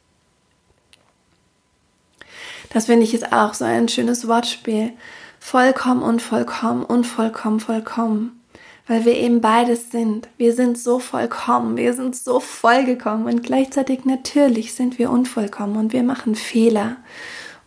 Das 2.69 2.85
finde 2.85 3.03
ich 3.03 3.13
ist 3.13 3.31
auch 3.33 3.53
so 3.53 3.65
ein 3.65 3.87
schönes 3.87 4.27
Wortspiel. 4.27 4.93
Vollkommen 5.39 6.03
und 6.03 6.21
vollkommen 6.21 6.83
und 6.83 7.05
vollkommen, 7.05 7.59
vollkommen. 7.59 8.43
Weil 8.87 9.05
wir 9.05 9.15
eben 9.15 9.41
beides 9.41 9.91
sind. 9.91 10.27
Wir 10.37 10.53
sind 10.53 10.77
so 10.77 10.99
vollkommen, 10.99 11.77
wir 11.77 11.93
sind 11.93 12.15
so 12.15 12.39
vollgekommen 12.39 13.27
und 13.27 13.43
gleichzeitig 13.43 14.05
natürlich 14.05 14.73
sind 14.73 14.97
wir 14.97 15.11
unvollkommen 15.11 15.77
und 15.77 15.93
wir 15.93 16.03
machen 16.03 16.35
Fehler. 16.35 16.97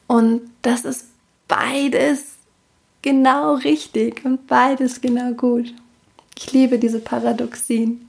Und 0.08 0.42
das 0.62 0.84
ist 0.84 1.06
beides 1.46 2.24
genau 3.02 3.54
richtig 3.54 4.24
und 4.24 4.46
beides 4.46 5.00
genau 5.00 5.32
gut. 5.32 5.72
Ich 6.36 6.52
liebe 6.52 6.78
diese 6.78 6.98
Paradoxien. 6.98 8.08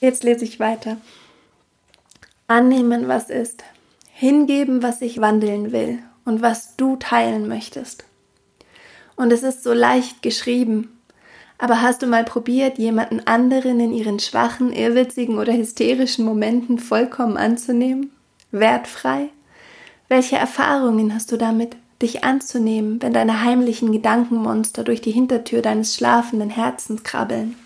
Jetzt 0.00 0.24
lese 0.24 0.44
ich 0.44 0.58
weiter. 0.58 0.96
Annehmen, 2.46 3.06
was 3.06 3.30
ist, 3.30 3.62
hingeben, 4.20 4.82
was 4.82 5.00
ich 5.00 5.22
wandeln 5.22 5.72
will 5.72 5.98
und 6.26 6.42
was 6.42 6.76
du 6.76 6.96
teilen 6.96 7.48
möchtest. 7.48 8.04
Und 9.16 9.32
es 9.32 9.42
ist 9.42 9.62
so 9.62 9.72
leicht 9.72 10.20
geschrieben. 10.20 11.00
Aber 11.56 11.80
hast 11.80 12.02
du 12.02 12.06
mal 12.06 12.24
probiert, 12.24 12.76
jemanden 12.76 13.20
anderen 13.26 13.80
in 13.80 13.94
ihren 13.94 14.20
schwachen, 14.20 14.74
irrwitzigen 14.74 15.38
oder 15.38 15.54
hysterischen 15.54 16.26
Momenten 16.26 16.78
vollkommen 16.78 17.38
anzunehmen? 17.38 18.10
Wertfrei? 18.50 19.30
Welche 20.08 20.36
Erfahrungen 20.36 21.14
hast 21.14 21.32
du 21.32 21.38
damit, 21.38 21.76
dich 22.02 22.22
anzunehmen, 22.22 23.00
wenn 23.00 23.14
deine 23.14 23.42
heimlichen 23.42 23.90
Gedankenmonster 23.90 24.84
durch 24.84 25.00
die 25.00 25.12
Hintertür 25.12 25.62
deines 25.62 25.94
schlafenden 25.94 26.50
Herzens 26.50 27.04
krabbeln? 27.04 27.56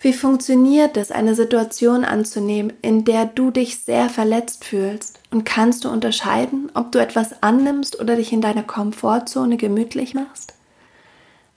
Wie 0.00 0.14
funktioniert 0.14 0.96
es, 0.96 1.10
eine 1.10 1.34
Situation 1.34 2.04
anzunehmen, 2.04 2.72
in 2.80 3.04
der 3.04 3.26
du 3.26 3.50
dich 3.50 3.80
sehr 3.80 4.08
verletzt 4.08 4.64
fühlst? 4.64 5.18
Und 5.34 5.42
kannst 5.42 5.84
du 5.84 5.90
unterscheiden, 5.90 6.70
ob 6.74 6.92
du 6.92 7.00
etwas 7.00 7.42
annimmst 7.42 7.98
oder 7.98 8.14
dich 8.14 8.32
in 8.32 8.40
deiner 8.40 8.62
Komfortzone 8.62 9.56
gemütlich 9.56 10.14
machst? 10.14 10.54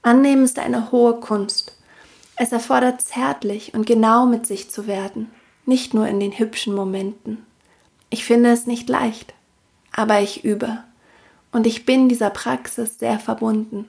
Annehmen 0.02 0.46
ist 0.46 0.58
eine 0.58 0.92
hohe 0.92 1.20
Kunst. 1.20 1.78
Es 2.38 2.52
erfordert 2.52 3.04
zärtlich 3.04 3.76
und 3.76 3.86
genau 3.86 4.26
mit 4.26 4.48
sich 4.48 4.72
zu 4.72 4.88
werden, 4.88 5.30
nicht 5.68 5.94
nur 5.94 6.08
in 6.08 6.20
den 6.20 6.40
hübschen 6.40 6.74
Momenten. 6.74 7.46
Ich 8.10 8.26
finde 8.26 8.50
es 8.50 8.66
nicht 8.66 8.90
leicht, 8.90 9.36
aber 9.92 10.22
ich 10.22 10.44
übe. 10.44 10.84
Und 11.52 11.68
ich 11.68 11.86
bin 11.86 12.10
dieser 12.10 12.32
Praxis 12.32 12.98
sehr 12.98 13.20
verbunden. 13.20 13.86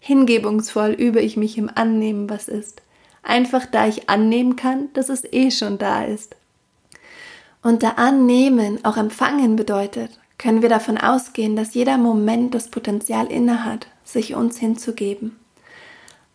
Hingebungsvoll 0.00 0.90
übe 0.90 1.20
ich 1.20 1.36
mich 1.36 1.56
im 1.56 1.70
Annehmen, 1.72 2.28
was 2.28 2.48
ist 2.48 2.82
einfach 3.22 3.66
da 3.66 3.86
ich 3.86 4.08
annehmen 4.08 4.56
kann, 4.56 4.92
dass 4.94 5.08
es 5.08 5.24
eh 5.32 5.50
schon 5.50 5.78
da 5.78 6.04
ist. 6.04 6.36
Und 7.62 7.82
da 7.82 7.90
annehmen 7.90 8.84
auch 8.84 8.96
empfangen 8.96 9.56
bedeutet, 9.56 10.10
können 10.38 10.62
wir 10.62 10.70
davon 10.70 10.96
ausgehen, 10.96 11.56
dass 11.56 11.74
jeder 11.74 11.98
Moment 11.98 12.54
das 12.54 12.68
Potenzial 12.68 13.26
innehat, 13.26 13.88
sich 14.04 14.34
uns 14.34 14.58
hinzugeben. 14.58 15.36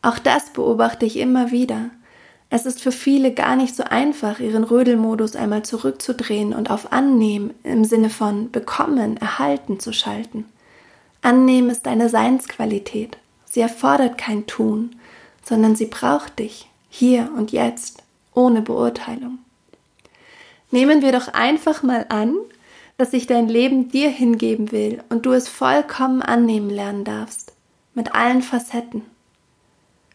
Auch 0.03 0.19
das 0.19 0.51
beobachte 0.51 1.07
ich 1.07 1.17
immer 1.17 1.49
wieder. 1.49 1.89
Es 2.51 2.67
ist 2.67 2.81
für 2.81 2.91
viele 2.91 3.33
gar 3.33 3.55
nicht 3.55 3.75
so 3.75 3.83
einfach, 3.83 4.39
ihren 4.39 4.63
Rödelmodus 4.63 5.35
einmal 5.35 5.63
zurückzudrehen 5.63 6.53
und 6.53 6.69
auf 6.69 6.93
Annehmen 6.93 7.55
im 7.63 7.83
Sinne 7.85 8.11
von 8.11 8.51
bekommen, 8.51 9.17
erhalten 9.17 9.79
zu 9.79 9.91
schalten. 9.91 10.45
Annehmen 11.23 11.71
ist 11.71 11.87
eine 11.87 12.07
Seinsqualität. 12.07 13.17
Sie 13.45 13.61
erfordert 13.61 14.19
kein 14.19 14.45
Tun, 14.45 14.95
sondern 15.43 15.75
sie 15.75 15.87
braucht 15.87 16.37
dich, 16.37 16.69
hier 16.87 17.31
und 17.35 17.51
jetzt, 17.51 18.03
ohne 18.35 18.61
Beurteilung. 18.61 19.39
Nehmen 20.75 21.01
wir 21.01 21.13
doch 21.13 21.29
einfach 21.29 21.83
mal 21.83 22.05
an, 22.09 22.35
dass 22.97 23.11
sich 23.11 23.27
dein 23.27 23.47
Leben 23.47 23.87
dir 23.87 24.09
hingeben 24.09 24.73
will 24.73 25.01
und 25.07 25.25
du 25.25 25.31
es 25.31 25.47
vollkommen 25.47 26.21
annehmen 26.21 26.69
lernen 26.69 27.05
darfst, 27.05 27.53
mit 27.93 28.13
allen 28.13 28.41
Facetten. 28.41 29.03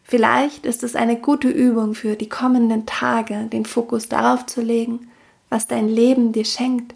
Vielleicht 0.05 0.67
ist 0.67 0.83
es 0.83 0.97
eine 0.97 1.17
gute 1.17 1.49
Übung 1.49 1.95
für 1.95 2.15
die 2.15 2.29
kommenden 2.29 2.85
Tage, 2.85 3.47
den 3.51 3.65
Fokus 3.65 4.11
darauf 4.11 4.45
zu 4.45 4.61
legen, 4.61 5.09
was 5.49 5.67
dein 5.67 5.89
Leben 5.89 6.33
dir 6.33 6.45
schenkt, 6.45 6.95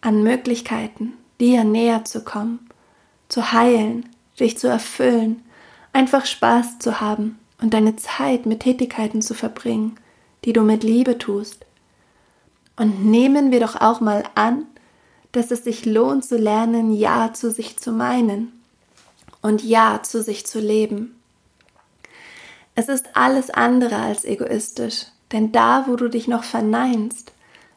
an 0.00 0.24
Möglichkeiten, 0.24 1.12
dir 1.38 1.62
näher 1.62 2.04
zu 2.04 2.24
kommen, 2.24 2.58
zu 3.28 3.52
heilen, 3.52 4.08
dich 4.40 4.58
zu 4.58 4.66
erfüllen, 4.66 5.44
einfach 5.92 6.26
Spaß 6.26 6.80
zu 6.80 7.00
haben 7.00 7.38
und 7.62 7.72
deine 7.72 7.94
Zeit 7.94 8.46
mit 8.46 8.58
Tätigkeiten 8.58 9.22
zu 9.22 9.34
verbringen, 9.34 9.94
die 10.44 10.52
du 10.52 10.62
mit 10.62 10.82
Liebe 10.82 11.18
tust. 11.18 11.66
Und 12.76 13.04
nehmen 13.04 13.50
wir 13.50 13.60
doch 13.60 13.76
auch 13.76 14.00
mal 14.00 14.24
an, 14.34 14.66
dass 15.32 15.50
es 15.50 15.64
sich 15.64 15.84
lohnt 15.86 16.24
zu 16.24 16.36
lernen, 16.36 16.92
Ja 16.92 17.32
zu 17.32 17.50
sich 17.50 17.78
zu 17.78 17.92
meinen 17.92 18.52
und 19.42 19.62
Ja 19.62 20.02
zu 20.02 20.22
sich 20.22 20.46
zu 20.46 20.60
leben. 20.60 21.16
Es 22.74 22.88
ist 22.88 23.16
alles 23.16 23.50
andere 23.50 23.96
als 23.96 24.24
egoistisch, 24.24 25.06
denn 25.32 25.52
da, 25.52 25.84
wo 25.86 25.96
du 25.96 26.08
dich 26.08 26.28
noch 26.28 26.44
verneinst, 26.44 27.32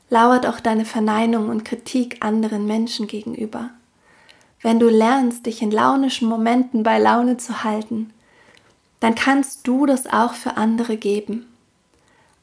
lauert 0.10 0.46
auch 0.46 0.60
deine 0.60 0.86
Verneinung 0.86 1.50
und 1.50 1.66
Kritik 1.66 2.24
anderen 2.24 2.66
Menschen 2.66 3.08
gegenüber. 3.08 3.72
Wenn 4.62 4.80
du 4.80 4.88
lernst, 4.88 5.46
dich 5.46 5.62
in 5.62 5.72
launischen 5.72 6.30
Momenten 6.30 6.84
bei 6.84 7.00
Laune 7.00 7.38
zu 7.38 7.64
halten, 7.64 8.14
dann 9.02 9.16
kannst 9.16 9.68
du 9.68 9.86
das 9.86 10.08
auch 10.08 10.34
für 10.34 10.56
andere 10.56 10.96
geben. 10.96 11.46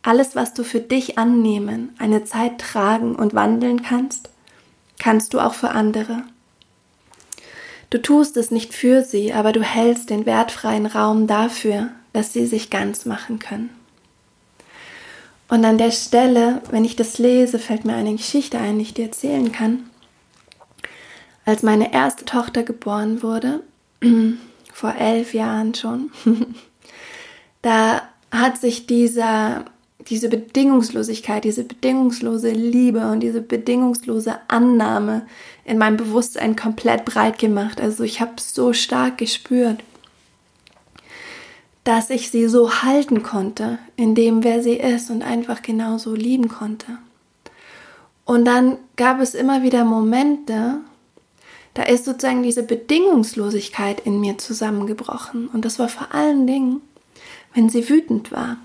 Alles, 0.02 0.34
was 0.34 0.54
du 0.54 0.64
für 0.64 0.80
dich 0.80 1.18
annehmen, 1.18 1.94
eine 1.98 2.24
Zeit 2.24 2.58
tragen 2.58 3.14
und 3.14 3.34
wandeln 3.34 3.82
kannst, 3.82 4.30
kannst 4.98 5.34
du 5.34 5.40
auch 5.40 5.54
für 5.54 5.70
andere. 5.70 6.22
Du 7.90 8.00
tust 8.00 8.36
es 8.36 8.50
nicht 8.50 8.72
für 8.72 9.02
sie, 9.02 9.32
aber 9.32 9.52
du 9.52 9.62
hältst 9.62 10.10
den 10.10 10.24
wertfreien 10.24 10.86
Raum 10.86 11.26
dafür, 11.26 11.90
dass 12.12 12.32
sie 12.32 12.46
sich 12.46 12.70
ganz 12.70 13.04
machen 13.04 13.38
können. 13.38 13.70
Und 15.48 15.64
an 15.64 15.78
der 15.78 15.90
Stelle, 15.90 16.62
wenn 16.70 16.84
ich 16.84 16.94
das 16.94 17.18
lese, 17.18 17.58
fällt 17.58 17.84
mir 17.84 17.94
eine 17.94 18.12
Geschichte 18.12 18.58
ein, 18.58 18.76
die 18.76 18.84
ich 18.84 18.94
dir 18.94 19.06
erzählen 19.06 19.50
kann. 19.50 19.90
Als 21.44 21.64
meine 21.64 21.92
erste 21.92 22.24
Tochter 22.24 22.62
geboren 22.62 23.24
wurde, 23.24 23.64
vor 24.72 24.94
elf 24.94 25.34
Jahren 25.34 25.74
schon, 25.74 26.12
da 27.62 28.02
hat 28.30 28.58
sich 28.58 28.86
dieser, 28.86 29.64
diese 30.10 30.28
Bedingungslosigkeit, 30.28 31.44
diese 31.44 31.62
bedingungslose 31.62 32.50
Liebe 32.50 33.10
und 33.10 33.20
diese 33.20 33.40
bedingungslose 33.40 34.38
Annahme 34.48 35.26
in 35.64 35.78
meinem 35.78 35.96
Bewusstsein 35.96 36.56
komplett 36.56 37.04
breit 37.04 37.38
gemacht. 37.38 37.80
Also 37.80 38.02
ich 38.02 38.20
habe 38.20 38.32
so 38.38 38.72
stark 38.72 39.18
gespürt, 39.18 39.82
dass 41.84 42.10
ich 42.10 42.30
sie 42.30 42.48
so 42.48 42.82
halten 42.82 43.22
konnte, 43.22 43.78
in 43.96 44.16
dem, 44.16 44.42
wer 44.42 44.62
sie 44.62 44.74
ist 44.74 45.10
und 45.10 45.22
einfach 45.22 45.62
genauso 45.62 46.14
lieben 46.14 46.48
konnte. 46.48 46.98
Und 48.24 48.44
dann 48.44 48.78
gab 48.96 49.20
es 49.20 49.34
immer 49.34 49.62
wieder 49.62 49.84
Momente, 49.84 50.80
da 51.74 51.84
ist 51.84 52.04
sozusagen 52.04 52.42
diese 52.42 52.64
Bedingungslosigkeit 52.64 54.00
in 54.00 54.20
mir 54.20 54.38
zusammengebrochen. 54.38 55.48
Und 55.48 55.64
das 55.64 55.78
war 55.78 55.88
vor 55.88 56.12
allen 56.12 56.48
Dingen, 56.48 56.80
wenn 57.54 57.68
sie 57.68 57.88
wütend 57.88 58.32
war. 58.32 58.56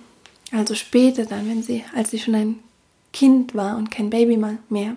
Also 0.51 0.75
später 0.75 1.25
dann, 1.25 1.49
wenn 1.49 1.63
sie, 1.63 1.83
als 1.95 2.11
sie 2.11 2.19
schon 2.19 2.35
ein 2.35 2.59
Kind 3.13 3.55
war 3.55 3.77
und 3.77 3.91
kein 3.91 4.09
Baby 4.09 4.37
mehr. 4.69 4.95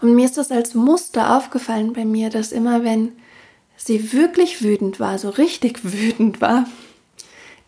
Und 0.00 0.14
mir 0.14 0.24
ist 0.24 0.38
das 0.38 0.50
als 0.50 0.74
Muster 0.74 1.36
aufgefallen 1.36 1.92
bei 1.92 2.04
mir, 2.04 2.30
dass 2.30 2.52
immer 2.52 2.84
wenn 2.84 3.12
sie 3.76 4.12
wirklich 4.12 4.62
wütend 4.62 5.00
war, 5.00 5.18
so 5.18 5.30
richtig 5.30 5.80
wütend 5.84 6.40
war, 6.40 6.66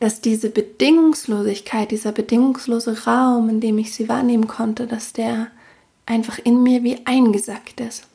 dass 0.00 0.20
diese 0.20 0.48
Bedingungslosigkeit, 0.48 1.90
dieser 1.90 2.12
bedingungslose 2.12 3.04
Raum, 3.04 3.48
in 3.48 3.60
dem 3.60 3.78
ich 3.78 3.92
sie 3.92 4.08
wahrnehmen 4.08 4.46
konnte, 4.46 4.86
dass 4.86 5.12
der 5.12 5.48
einfach 6.06 6.38
in 6.42 6.62
mir 6.62 6.82
wie 6.82 7.04
eingesackt 7.04 7.80
ist 7.80 8.06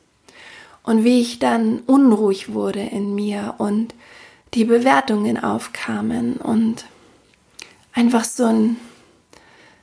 und 0.82 1.04
wie 1.04 1.20
ich 1.20 1.38
dann 1.38 1.80
unruhig 1.86 2.52
wurde 2.52 2.80
in 2.80 3.14
mir 3.14 3.54
und 3.58 3.94
die 4.54 4.64
Bewertungen 4.64 5.42
aufkamen 5.42 6.36
und 6.36 6.84
einfach 7.96 8.24
so 8.24 8.44
ein, 8.44 8.76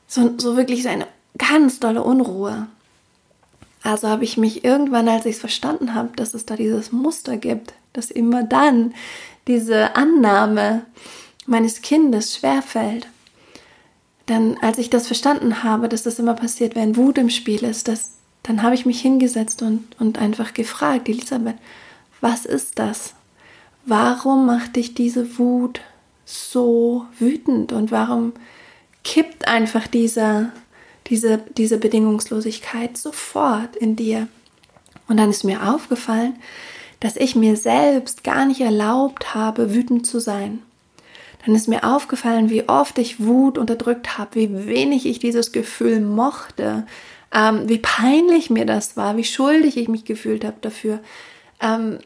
so, 0.07 0.33
so 0.37 0.55
wirklich 0.55 0.83
so 0.83 0.89
eine 0.89 1.07
ganz 1.37 1.81
dolle 1.81 2.03
Unruhe. 2.03 2.67
Also 3.81 4.07
habe 4.07 4.23
ich 4.23 4.37
mich 4.37 4.63
irgendwann, 4.63 5.09
als 5.09 5.25
ich 5.25 5.35
es 5.35 5.41
verstanden 5.41 5.93
habe, 5.93 6.11
dass 6.15 6.33
es 6.33 6.45
da 6.45 6.55
dieses 6.55 6.93
Muster 6.93 7.35
gibt, 7.35 7.73
dass 7.91 8.11
immer 8.11 8.43
dann 8.43 8.93
diese 9.47 9.97
Annahme 9.97 10.85
meines 11.45 11.81
Kindes 11.81 12.35
schwerfällt, 12.35 13.07
dann, 14.27 14.57
als 14.61 14.77
ich 14.77 14.89
das 14.89 15.07
verstanden 15.07 15.63
habe, 15.63 15.89
dass 15.89 16.03
das 16.03 16.17
immer 16.17 16.33
passiert, 16.33 16.75
wenn 16.75 16.95
Wut 16.95 17.17
im 17.17 17.29
Spiel 17.29 17.65
ist, 17.65 17.89
dass 17.89 18.11
dann 18.43 18.61
habe 18.61 18.75
ich 18.75 18.85
mich 18.85 19.01
hingesetzt 19.01 19.61
und, 19.61 19.95
und 19.99 20.19
einfach 20.19 20.53
gefragt, 20.53 21.07
Elisabeth, 21.07 21.55
was 22.19 22.45
ist 22.45 22.77
das? 22.77 23.15
Warum 23.85 24.45
macht 24.45 24.75
dich 24.75 24.93
diese 24.93 25.37
Wut 25.39 25.79
so 26.25 27.05
wütend 27.19 27.71
und 27.71 27.91
warum 27.91 28.33
kippt 29.03 29.47
einfach 29.47 29.87
dieser, 29.87 30.51
diese, 31.07 31.39
diese 31.57 31.77
Bedingungslosigkeit 31.77 32.97
sofort 32.97 33.75
in 33.75 33.95
dir? 33.95 34.27
Und 35.07 35.17
dann 35.17 35.29
ist 35.29 35.43
mir 35.43 35.69
aufgefallen, 35.69 36.35
dass 36.99 37.17
ich 37.17 37.35
mir 37.35 37.57
selbst 37.57 38.23
gar 38.23 38.45
nicht 38.45 38.61
erlaubt 38.61 39.35
habe, 39.35 39.73
wütend 39.73 40.07
zu 40.07 40.19
sein. 40.19 40.61
Dann 41.45 41.55
ist 41.55 41.67
mir 41.67 41.83
aufgefallen, 41.83 42.49
wie 42.49 42.69
oft 42.69 42.97
ich 42.97 43.19
Wut 43.19 43.57
unterdrückt 43.57 44.17
habe, 44.17 44.35
wie 44.35 44.65
wenig 44.65 45.05
ich 45.05 45.19
dieses 45.19 45.51
Gefühl 45.51 45.99
mochte, 45.99 46.85
ähm, 47.33 47.67
wie 47.67 47.79
peinlich 47.79 48.49
mir 48.49 48.65
das 48.65 48.95
war, 48.95 49.17
wie 49.17 49.25
schuldig 49.25 49.75
ich 49.75 49.89
mich 49.89 50.05
gefühlt 50.05 50.45
habe 50.45 50.55
dafür, 50.61 50.99
ähm, 51.59 51.99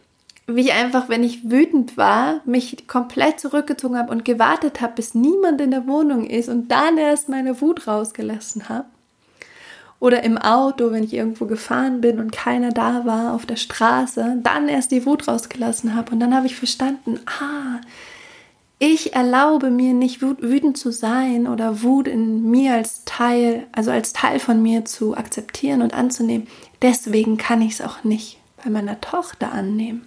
wie 0.47 0.61
ich 0.61 0.73
einfach, 0.73 1.09
wenn 1.09 1.23
ich 1.23 1.51
wütend 1.51 1.97
war, 1.97 2.41
mich 2.45 2.87
komplett 2.87 3.39
zurückgezogen 3.39 3.97
habe 3.97 4.11
und 4.11 4.23
gewartet 4.23 4.79
habe, 4.79 4.93
bis 4.95 5.13
niemand 5.13 5.59
in 5.59 5.71
der 5.71 5.87
Wohnung 5.87 6.25
ist 6.25 6.47
und 6.47 6.69
dann 6.69 6.97
erst 6.97 7.27
meine 7.27 7.59
Wut 7.59 7.85
rausgelassen 7.85 8.69
habe. 8.69 8.85
Oder 9.99 10.23
im 10.23 10.37
Auto, 10.37 10.91
wenn 10.91 11.03
ich 11.03 11.13
irgendwo 11.13 11.47
gefahren 11.47 12.01
bin 12.01 12.19
und 12.19 12.31
keiner 12.31 12.69
da 12.69 13.05
war 13.05 13.33
auf 13.33 13.45
der 13.45 13.55
Straße, 13.55 14.37
dann 14.41 14.69
erst 14.69 14.91
die 14.91 15.05
Wut 15.05 15.27
rausgelassen 15.27 15.95
habe. 15.95 16.11
Und 16.11 16.19
dann 16.19 16.35
habe 16.35 16.45
ich 16.45 16.55
verstanden, 16.55 17.19
ah, 17.25 17.81
ich 18.79 19.15
erlaube 19.15 19.71
mir 19.71 19.93
nicht 19.93 20.21
wütend 20.21 20.77
zu 20.77 20.91
sein 20.91 21.47
oder 21.47 21.81
Wut 21.81 22.07
in 22.07 22.49
mir 22.49 22.75
als 22.75 23.03
Teil, 23.05 23.65
also 23.71 23.89
als 23.89 24.13
Teil 24.13 24.39
von 24.39 24.61
mir 24.61 24.85
zu 24.85 25.17
akzeptieren 25.17 25.81
und 25.81 25.95
anzunehmen. 25.95 26.47
Deswegen 26.83 27.37
kann 27.37 27.63
ich 27.63 27.73
es 27.73 27.81
auch 27.81 28.03
nicht 28.03 28.37
bei 28.63 28.69
meiner 28.69 29.01
Tochter 29.01 29.51
annehmen. 29.51 30.06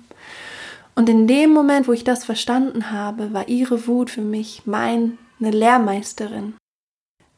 Und 1.00 1.08
in 1.08 1.26
dem 1.26 1.54
Moment, 1.54 1.88
wo 1.88 1.94
ich 1.94 2.04
das 2.04 2.26
verstanden 2.26 2.90
habe, 2.90 3.32
war 3.32 3.48
ihre 3.48 3.86
Wut 3.86 4.10
für 4.10 4.20
mich 4.20 4.66
meine 4.66 5.16
Lehrmeisterin. 5.38 6.52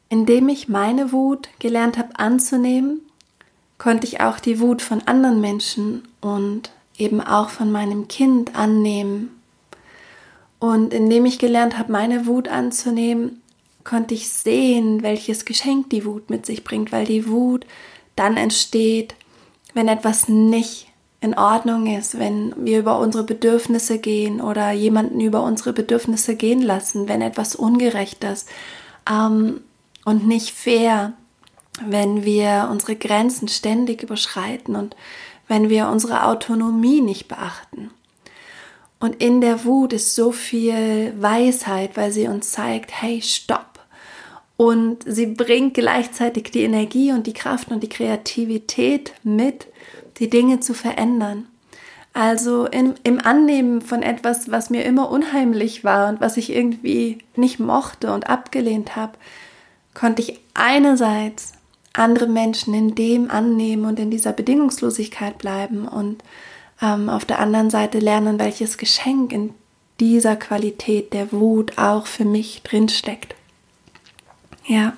Indem 0.08 0.48
ich 0.48 0.68
meine 0.68 1.12
Wut 1.12 1.48
gelernt 1.60 1.96
habe 1.96 2.18
anzunehmen, 2.18 3.02
konnte 3.78 4.04
ich 4.08 4.20
auch 4.20 4.40
die 4.40 4.58
Wut 4.58 4.82
von 4.82 5.02
anderen 5.06 5.40
Menschen 5.40 6.02
und 6.20 6.72
eben 6.98 7.20
auch 7.20 7.50
von 7.50 7.70
meinem 7.70 8.08
Kind 8.08 8.56
annehmen 8.56 9.40
und 10.58 10.92
indem 10.92 11.24
ich 11.24 11.38
gelernt 11.38 11.78
habe, 11.78 11.92
meine 11.92 12.26
Wut 12.26 12.48
anzunehmen, 12.48 13.40
konnte 13.84 14.14
ich 14.14 14.28
sehen, 14.28 15.04
welches 15.04 15.44
Geschenk 15.44 15.88
die 15.90 16.04
Wut 16.04 16.30
mit 16.30 16.46
sich 16.46 16.64
bringt, 16.64 16.90
weil 16.90 17.04
die 17.04 17.28
Wut 17.28 17.64
dann 18.16 18.36
entsteht, 18.36 19.14
wenn 19.72 19.86
etwas 19.86 20.26
nicht 20.28 20.91
in 21.22 21.38
Ordnung 21.38 21.86
ist, 21.86 22.18
wenn 22.18 22.52
wir 22.56 22.80
über 22.80 22.98
unsere 22.98 23.22
Bedürfnisse 23.22 23.98
gehen 23.98 24.40
oder 24.40 24.72
jemanden 24.72 25.20
über 25.20 25.44
unsere 25.44 25.72
Bedürfnisse 25.72 26.34
gehen 26.34 26.60
lassen, 26.60 27.08
wenn 27.08 27.22
etwas 27.22 27.54
ungerecht 27.54 28.24
ist 28.24 28.48
ähm, 29.08 29.60
und 30.04 30.26
nicht 30.26 30.50
fair, 30.50 31.12
wenn 31.86 32.24
wir 32.24 32.68
unsere 32.72 32.96
Grenzen 32.96 33.46
ständig 33.46 34.02
überschreiten 34.02 34.74
und 34.74 34.96
wenn 35.46 35.70
wir 35.70 35.88
unsere 35.88 36.26
Autonomie 36.26 37.00
nicht 37.00 37.28
beachten. 37.28 37.90
Und 38.98 39.22
in 39.22 39.40
der 39.40 39.64
Wut 39.64 39.92
ist 39.92 40.16
so 40.16 40.32
viel 40.32 41.14
Weisheit, 41.16 41.96
weil 41.96 42.10
sie 42.10 42.26
uns 42.26 42.50
zeigt, 42.50 43.00
hey, 43.00 43.22
stopp. 43.22 43.80
Und 44.56 45.04
sie 45.06 45.26
bringt 45.26 45.74
gleichzeitig 45.74 46.50
die 46.50 46.62
Energie 46.62 47.12
und 47.12 47.28
die 47.28 47.32
Kraft 47.32 47.70
und 47.70 47.82
die 47.82 47.88
Kreativität 47.88 49.12
mit, 49.22 49.68
die 50.18 50.30
Dinge 50.30 50.60
zu 50.60 50.74
verändern. 50.74 51.46
Also 52.14 52.66
im, 52.66 52.94
im 53.04 53.18
Annehmen 53.18 53.80
von 53.80 54.02
etwas, 54.02 54.50
was 54.50 54.68
mir 54.68 54.84
immer 54.84 55.10
unheimlich 55.10 55.82
war 55.82 56.08
und 56.08 56.20
was 56.20 56.36
ich 56.36 56.50
irgendwie 56.50 57.18
nicht 57.36 57.58
mochte 57.58 58.12
und 58.12 58.28
abgelehnt 58.28 58.96
habe, 58.96 59.12
konnte 59.94 60.22
ich 60.22 60.40
einerseits 60.54 61.52
andere 61.94 62.26
Menschen 62.26 62.74
in 62.74 62.94
dem 62.94 63.30
annehmen 63.30 63.84
und 63.86 63.98
in 63.98 64.10
dieser 64.10 64.32
Bedingungslosigkeit 64.32 65.38
bleiben 65.38 65.88
und 65.88 66.22
ähm, 66.82 67.08
auf 67.08 67.24
der 67.24 67.38
anderen 67.38 67.70
Seite 67.70 67.98
lernen, 67.98 68.38
welches 68.38 68.78
Geschenk 68.78 69.32
in 69.32 69.54
dieser 70.00 70.36
Qualität 70.36 71.12
der 71.12 71.32
Wut 71.32 71.78
auch 71.78 72.06
für 72.06 72.24
mich 72.24 72.62
drinsteckt. 72.62 73.34
Ja, 74.66 74.94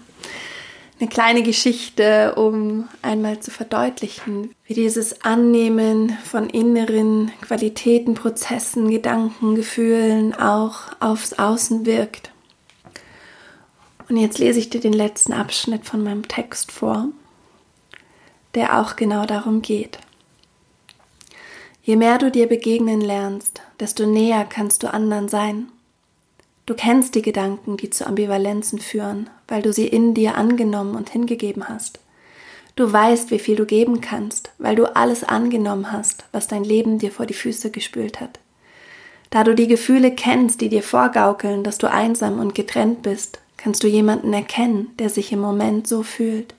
eine 1.00 1.08
kleine 1.08 1.42
Geschichte, 1.42 2.34
um 2.36 2.88
einmal 3.02 3.40
zu 3.40 3.50
verdeutlichen, 3.50 4.54
wie 4.66 4.74
dieses 4.74 5.22
Annehmen 5.24 6.16
von 6.24 6.48
inneren 6.48 7.32
Qualitäten, 7.40 8.14
Prozessen, 8.14 8.90
Gedanken, 8.90 9.56
Gefühlen 9.56 10.34
auch 10.34 10.80
aufs 11.00 11.32
Außen 11.32 11.84
wirkt. 11.84 12.30
Und 14.08 14.18
jetzt 14.18 14.38
lese 14.38 14.58
ich 14.58 14.70
dir 14.70 14.80
den 14.80 14.92
letzten 14.92 15.32
Abschnitt 15.32 15.84
von 15.84 16.02
meinem 16.02 16.28
Text 16.28 16.70
vor, 16.70 17.08
der 18.54 18.78
auch 18.80 18.96
genau 18.96 19.26
darum 19.26 19.62
geht. 19.62 19.98
Je 21.82 21.96
mehr 21.96 22.18
du 22.18 22.30
dir 22.30 22.46
begegnen 22.46 23.00
lernst, 23.00 23.62
desto 23.80 24.06
näher 24.06 24.46
kannst 24.48 24.82
du 24.82 24.92
anderen 24.92 25.28
sein. 25.28 25.68
Du 26.66 26.74
kennst 26.74 27.14
die 27.14 27.22
Gedanken, 27.22 27.76
die 27.76 27.90
zu 27.90 28.06
Ambivalenzen 28.06 28.78
führen, 28.78 29.28
weil 29.48 29.60
du 29.60 29.72
sie 29.72 29.86
in 29.86 30.14
dir 30.14 30.36
angenommen 30.36 30.96
und 30.96 31.10
hingegeben 31.10 31.68
hast. 31.68 31.98
Du 32.76 32.90
weißt, 32.90 33.30
wie 33.30 33.38
viel 33.38 33.54
du 33.54 33.66
geben 33.66 34.00
kannst, 34.00 34.50
weil 34.58 34.74
du 34.74 34.96
alles 34.96 35.24
angenommen 35.24 35.92
hast, 35.92 36.24
was 36.32 36.48
dein 36.48 36.64
Leben 36.64 36.98
dir 36.98 37.12
vor 37.12 37.26
die 37.26 37.34
Füße 37.34 37.70
gespült 37.70 38.20
hat. 38.20 38.40
Da 39.30 39.44
du 39.44 39.54
die 39.54 39.68
Gefühle 39.68 40.10
kennst, 40.10 40.60
die 40.60 40.68
dir 40.68 40.82
vorgaukeln, 40.82 41.64
dass 41.64 41.78
du 41.78 41.90
einsam 41.90 42.38
und 42.38 42.54
getrennt 42.54 43.02
bist, 43.02 43.40
kannst 43.58 43.82
du 43.82 43.86
jemanden 43.86 44.32
erkennen, 44.32 44.90
der 44.98 45.10
sich 45.10 45.32
im 45.32 45.40
Moment 45.40 45.86
so 45.86 46.02
fühlt. 46.02 46.54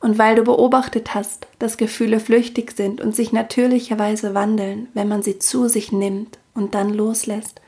Und 0.00 0.16
weil 0.16 0.36
du 0.36 0.44
beobachtet 0.44 1.14
hast, 1.14 1.46
dass 1.58 1.76
Gefühle 1.76 2.20
flüchtig 2.20 2.72
sind 2.72 3.00
und 3.00 3.14
sich 3.14 3.32
natürlicherweise 3.32 4.32
wandeln, 4.32 4.88
wenn 4.94 5.08
man 5.08 5.22
sie 5.22 5.38
zu 5.38 5.68
sich 5.68 5.92
nimmt 5.92 6.38
und 6.54 6.74
dann 6.74 6.94
loslässt, 6.94 7.60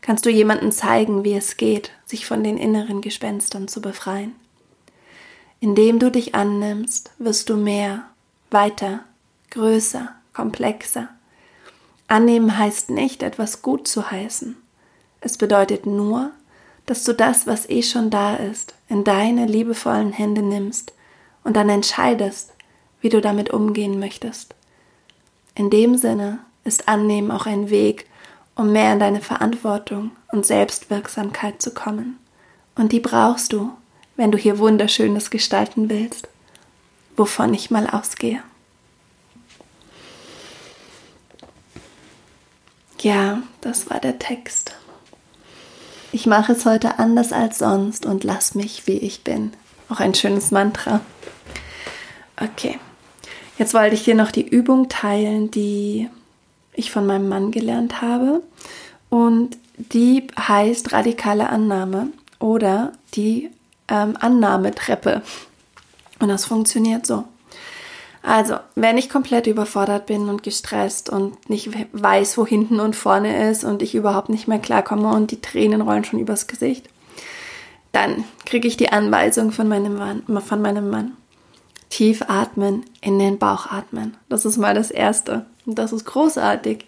kannst 0.00 0.26
du 0.26 0.30
jemanden 0.30 0.72
zeigen, 0.72 1.24
wie 1.24 1.34
es 1.34 1.56
geht, 1.56 1.92
sich 2.06 2.26
von 2.26 2.42
den 2.42 2.56
inneren 2.56 3.00
Gespenstern 3.00 3.68
zu 3.68 3.80
befreien. 3.80 4.34
Indem 5.60 5.98
du 5.98 6.10
dich 6.10 6.34
annimmst, 6.34 7.10
wirst 7.18 7.48
du 7.48 7.56
mehr, 7.56 8.04
weiter, 8.50 9.00
größer, 9.50 10.14
komplexer. 10.32 11.08
Annehmen 12.06 12.56
heißt 12.56 12.90
nicht, 12.90 13.22
etwas 13.22 13.60
gut 13.60 13.88
zu 13.88 14.10
heißen. 14.10 14.56
Es 15.20 15.36
bedeutet 15.36 15.84
nur, 15.84 16.30
dass 16.86 17.04
du 17.04 17.12
das, 17.12 17.46
was 17.46 17.68
eh 17.68 17.82
schon 17.82 18.08
da 18.08 18.36
ist, 18.36 18.74
in 18.88 19.04
deine 19.04 19.46
liebevollen 19.46 20.12
Hände 20.12 20.42
nimmst 20.42 20.92
und 21.44 21.56
dann 21.56 21.68
entscheidest, 21.68 22.52
wie 23.00 23.10
du 23.10 23.20
damit 23.20 23.50
umgehen 23.50 23.98
möchtest. 23.98 24.54
In 25.54 25.70
dem 25.70 25.96
Sinne 25.96 26.38
ist 26.64 26.88
Annehmen 26.88 27.30
auch 27.30 27.46
ein 27.46 27.68
Weg, 27.68 28.06
um 28.58 28.72
mehr 28.72 28.92
in 28.92 28.98
deine 28.98 29.20
Verantwortung 29.20 30.10
und 30.32 30.44
Selbstwirksamkeit 30.44 31.62
zu 31.62 31.72
kommen. 31.72 32.18
Und 32.74 32.90
die 32.90 32.98
brauchst 33.00 33.52
du, 33.52 33.70
wenn 34.16 34.32
du 34.32 34.36
hier 34.36 34.58
Wunderschönes 34.58 35.30
gestalten 35.30 35.88
willst, 35.88 36.28
wovon 37.16 37.54
ich 37.54 37.70
mal 37.70 37.88
ausgehe. 37.88 38.42
Ja, 43.00 43.42
das 43.60 43.88
war 43.90 44.00
der 44.00 44.18
Text. 44.18 44.74
Ich 46.10 46.26
mache 46.26 46.52
es 46.52 46.66
heute 46.66 46.98
anders 46.98 47.32
als 47.32 47.58
sonst 47.58 48.06
und 48.06 48.24
lass 48.24 48.56
mich, 48.56 48.88
wie 48.88 48.98
ich 48.98 49.22
bin. 49.22 49.52
Auch 49.88 50.00
ein 50.00 50.14
schönes 50.14 50.50
Mantra. 50.50 51.00
Okay, 52.40 52.80
jetzt 53.56 53.72
wollte 53.72 53.94
ich 53.94 54.02
dir 54.02 54.16
noch 54.16 54.32
die 54.32 54.46
Übung 54.48 54.88
teilen, 54.88 55.52
die 55.52 56.08
ich 56.78 56.90
von 56.90 57.06
meinem 57.06 57.28
Mann 57.28 57.50
gelernt 57.50 58.00
habe. 58.00 58.42
Und 59.10 59.56
die 59.76 60.26
heißt 60.36 60.92
radikale 60.92 61.48
Annahme 61.48 62.08
oder 62.38 62.92
die 63.14 63.50
ähm, 63.88 64.16
Annahmetreppe. 64.18 65.22
Und 66.20 66.28
das 66.28 66.44
funktioniert 66.44 67.06
so. 67.06 67.24
Also, 68.22 68.56
wenn 68.74 68.98
ich 68.98 69.08
komplett 69.08 69.46
überfordert 69.46 70.06
bin 70.06 70.28
und 70.28 70.42
gestresst 70.42 71.08
und 71.08 71.48
nicht 71.48 71.70
weiß, 71.92 72.36
wo 72.36 72.46
hinten 72.46 72.80
und 72.80 72.96
vorne 72.96 73.50
ist 73.50 73.64
und 73.64 73.80
ich 73.80 73.94
überhaupt 73.94 74.28
nicht 74.28 74.48
mehr 74.48 74.58
klarkomme 74.58 75.08
und 75.08 75.30
die 75.30 75.40
Tränen 75.40 75.80
rollen 75.80 76.04
schon 76.04 76.18
übers 76.18 76.46
Gesicht, 76.46 76.88
dann 77.92 78.24
kriege 78.44 78.68
ich 78.68 78.76
die 78.76 78.90
Anweisung 78.90 79.52
von 79.52 79.68
meinem 79.68 79.96
Mann, 79.96 80.22
von 80.42 80.60
meinem 80.60 80.90
Mann. 80.90 81.12
Tief 81.90 82.22
atmen, 82.28 82.84
in 83.00 83.18
den 83.18 83.38
Bauch 83.38 83.66
atmen. 83.66 84.16
Das 84.28 84.44
ist 84.44 84.58
mal 84.58 84.74
das 84.74 84.90
Erste. 84.90 85.46
Und 85.66 85.78
das 85.78 85.92
ist 85.92 86.04
großartig, 86.04 86.84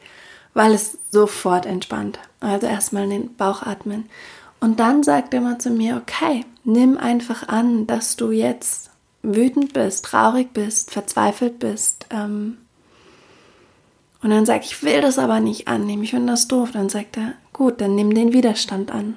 weil 0.55 0.73
es 0.73 0.99
sofort 1.11 1.67
entspannt. 1.67 2.19
Also 2.41 2.67
erstmal 2.67 3.05
in 3.05 3.11
den 3.11 3.37
Bauch 3.37 3.63
atmen. 3.63 4.09
Und 4.61 4.79
dann 4.79 5.03
sagt 5.03 5.33
er 5.33 5.41
mal 5.41 5.59
zu 5.59 5.71
mir, 5.71 5.97
okay, 5.97 6.45
nimm 6.65 6.99
einfach 6.99 7.49
an, 7.49 7.87
dass 7.87 8.17
du 8.17 8.31
jetzt 8.31 8.91
wütend 9.23 9.73
bist, 9.73 10.05
traurig 10.05 10.53
bist, 10.53 10.91
verzweifelt 10.91 11.59
bist. 11.59 12.07
Ähm 12.11 12.59
und 14.23 14.31
dann 14.31 14.45
sage 14.45 14.65
ich, 14.65 14.73
ich 14.73 14.83
will 14.83 15.01
das 15.01 15.19
aber 15.19 15.41
nicht 15.41 15.67
annehmen, 15.67 16.03
ich 16.03 16.11
finde 16.11 16.33
das 16.33 16.47
doof. 16.47 16.71
Dann 16.73 16.91
sagt 16.91 17.17
er, 17.17 17.33
gut, 17.53 17.81
dann 17.81 17.95
nimm 17.95 18.15
den 18.15 18.33
Widerstand 18.33 18.91
an. 18.91 19.17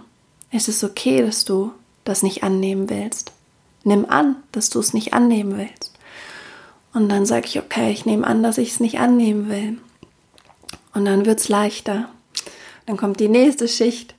Es 0.50 0.67
ist 0.67 0.84
okay, 0.84 1.22
dass 1.22 1.46
du 1.46 1.72
das 2.06 2.24
nicht 2.24 2.43
annehmen 2.43 2.89
willst. 2.89 3.34
Nimm 3.84 4.06
an, 4.06 4.38
dass 4.52 4.69
du 4.69 4.80
es 4.80 4.93
nicht 4.93 5.13
annehmen 5.13 5.58
willst. 5.58 5.93
Und 6.93 7.10
dann 7.10 7.26
sage 7.26 7.48
ich, 7.48 7.60
okay, 7.60 7.91
ich 7.91 8.06
nehme 8.06 8.26
an, 8.26 8.43
dass 8.43 8.58
ich 8.58 8.72
es 8.72 8.80
nicht 8.80 9.00
annehmen 9.00 9.50
will. 9.50 9.78
Und 10.93 11.06
dann 11.06 11.26
wird 11.26 11.39
es 11.39 11.50
leichter. 11.50 12.10
Dann 12.86 12.98
kommt 12.98 13.19
die 13.19 13.30
nächste 13.30 13.67
Schicht. 13.67 14.15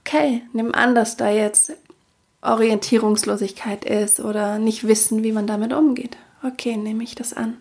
Okay, 0.00 0.42
nimm 0.52 0.74
an, 0.74 0.94
dass 0.94 1.16
da 1.16 1.28
jetzt 1.28 1.72
Orientierungslosigkeit 2.40 3.84
ist 3.84 4.20
oder 4.20 4.58
nicht 4.58 4.86
wissen, 4.86 5.22
wie 5.24 5.32
man 5.32 5.46
damit 5.46 5.72
umgeht. 5.72 6.16
Okay, 6.42 6.76
nehme 6.76 7.04
ich 7.04 7.14
das 7.14 7.32
an. 7.32 7.56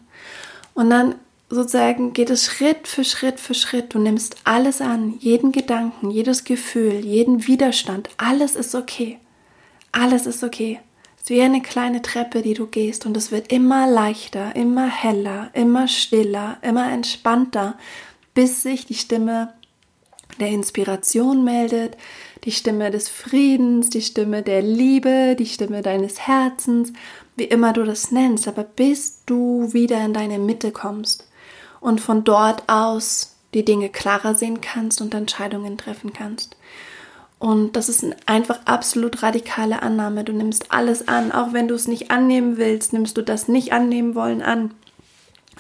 Und 0.74 0.90
dann 0.90 1.16
sozusagen 1.50 2.14
geht 2.14 2.30
es 2.30 2.46
Schritt 2.46 2.88
für 2.88 3.04
Schritt 3.04 3.40
für 3.40 3.54
Schritt. 3.54 3.94
Du 3.94 4.00
nimmst 4.00 4.38
alles 4.44 4.82
an, 4.82 5.16
jeden 5.20 5.52
Gedanken, 5.52 6.12
jedes 6.12 6.44
Gefühl, 6.44 7.04
jeden 7.04 7.48
Widerstand. 7.48 8.10
Alles 8.18 8.56
ist 8.56 8.76
okay. 8.76 9.20
Alles 9.92 10.26
ist 10.26 10.44
okay. 10.44 10.80
Ist 11.26 11.32
wie 11.32 11.42
eine 11.42 11.64
kleine 11.64 12.04
Treppe, 12.04 12.44
die 12.44 12.54
du 12.54 12.68
gehst 12.68 13.08
und 13.08 13.18
es 13.18 13.32
wird 13.32 13.52
immer 13.52 13.88
leichter, 13.88 14.56
immer 14.56 14.88
heller, 14.88 15.50
immer 15.54 15.88
stiller, 15.88 16.60
immer 16.62 16.92
entspannter, 16.92 17.80
bis 18.36 18.62
sich 18.62 18.86
die 18.86 18.94
Stimme 18.94 19.52
der 20.40 20.50
Inspiration 20.50 21.44
meldet, 21.44 21.98
die 22.44 22.52
Stimme 22.52 22.92
des 22.92 23.10
Friedens, 23.10 23.90
die 23.90 24.04
Stimme 24.04 24.44
der 24.44 24.62
Liebe, 24.62 25.36
die 25.36 25.48
Stimme 25.48 25.82
deines 25.82 26.28
Herzens, 26.28 26.94
wie 27.36 27.46
immer 27.46 27.74
du 27.74 27.86
das 27.86 28.12
nennst, 28.12 28.48
aber 28.48 28.62
bis 28.62 29.24
du 29.26 29.74
wieder 29.74 30.06
in 30.06 30.14
deine 30.14 30.38
Mitte 30.38 30.70
kommst 30.70 31.28
und 31.80 32.02
von 32.02 32.24
dort 32.24 32.70
aus 32.70 33.34
die 33.56 33.66
Dinge 33.66 33.90
klarer 33.90 34.36
sehen 34.36 34.62
kannst 34.62 35.02
und 35.02 35.16
Entscheidungen 35.16 35.80
treffen 35.80 36.14
kannst. 36.14 36.56
Und 37.38 37.76
das 37.76 37.90
ist 37.90 38.06
einfach 38.26 38.60
absolut 38.66 39.22
radikale 39.22 39.82
Annahme. 39.82 40.24
Du 40.24 40.32
nimmst 40.32 40.72
alles 40.72 41.08
an, 41.08 41.32
auch 41.32 41.54
wenn 41.54 41.68
du 41.68 41.76
es 41.76 41.88
nicht 41.88 42.10
annehmen 42.10 42.58
willst, 42.58 42.94
nimmst 42.94 43.18
du 43.18 43.22
das 43.22 43.48
nicht 43.48 43.74
annehmen 43.74 44.16
wollen 44.16 44.42
an. 44.42 44.74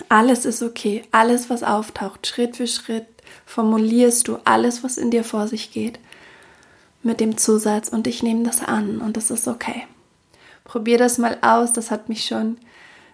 Alles 0.09 0.45
ist 0.45 0.63
okay, 0.63 1.03
alles, 1.11 1.49
was 1.49 1.63
auftaucht, 1.63 2.27
Schritt 2.27 2.57
für 2.57 2.67
Schritt 2.67 3.05
formulierst 3.45 4.27
du 4.27 4.37
alles, 4.43 4.83
was 4.83 4.97
in 4.97 5.11
dir 5.11 5.23
vor 5.23 5.47
sich 5.47 5.71
geht 5.71 5.99
mit 7.03 7.19
dem 7.19 7.37
Zusatz 7.37 7.89
und 7.89 8.07
ich 8.07 8.23
nehme 8.23 8.43
das 8.43 8.63
an 8.63 8.99
und 8.99 9.15
das 9.15 9.29
ist 9.29 9.47
okay. 9.47 9.83
Probier 10.63 10.97
das 10.97 11.17
mal 11.17 11.37
aus, 11.41 11.71
das 11.71 11.91
hat 11.91 12.09
mich 12.09 12.25
schon 12.25 12.57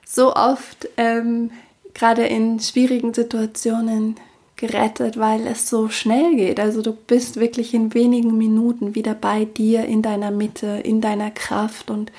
so 0.05 0.33
oft 0.33 0.87
ähm, 0.97 1.51
gerade 1.93 2.25
in 2.25 2.59
schwierigen 2.59 3.13
Situationen 3.13 4.15
gerettet, 4.61 5.17
weil 5.17 5.45
es 5.45 5.67
so 5.67 5.89
schnell 5.89 6.35
geht. 6.35 6.61
Also 6.61 6.81
du 6.81 6.93
bist 6.93 7.35
wirklich 7.35 7.73
in 7.73 7.93
wenigen 7.93 8.37
Minuten 8.37 8.95
wieder 8.95 9.13
bei 9.13 9.43
dir, 9.43 9.83
in 9.83 10.01
deiner 10.01 10.31
Mitte, 10.31 10.81
in 10.83 11.01
deiner 11.01 11.31
Kraft 11.31 11.91
und 11.91 12.11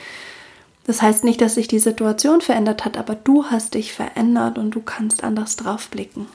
das 0.85 1.01
heißt 1.01 1.23
nicht, 1.23 1.41
dass 1.41 1.55
sich 1.55 1.69
die 1.69 1.79
Situation 1.79 2.41
verändert 2.41 2.85
hat, 2.85 2.99
aber 2.99 3.15
du 3.15 3.45
hast 3.47 3.75
dich 3.75 3.93
verändert 3.93 4.59
und 4.59 4.73
du 4.73 4.81
kannst 4.81 5.23
anders 5.23 5.55
drauf 5.55 5.89
blicken 5.89 6.27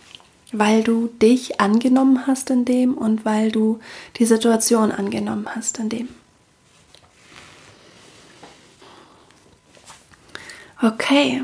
weil 0.52 0.84
du 0.84 1.08
dich 1.08 1.60
angenommen 1.60 2.26
hast 2.28 2.50
in 2.50 2.66
dem 2.66 2.94
und 2.94 3.26
weil 3.26 3.52
du 3.52 3.80
die 4.18 4.26
Situation 4.26 4.92
angenommen 4.92 5.48
hast 5.54 5.80
in 5.80 5.90
dem. 5.90 6.10
Okay, 10.82 11.44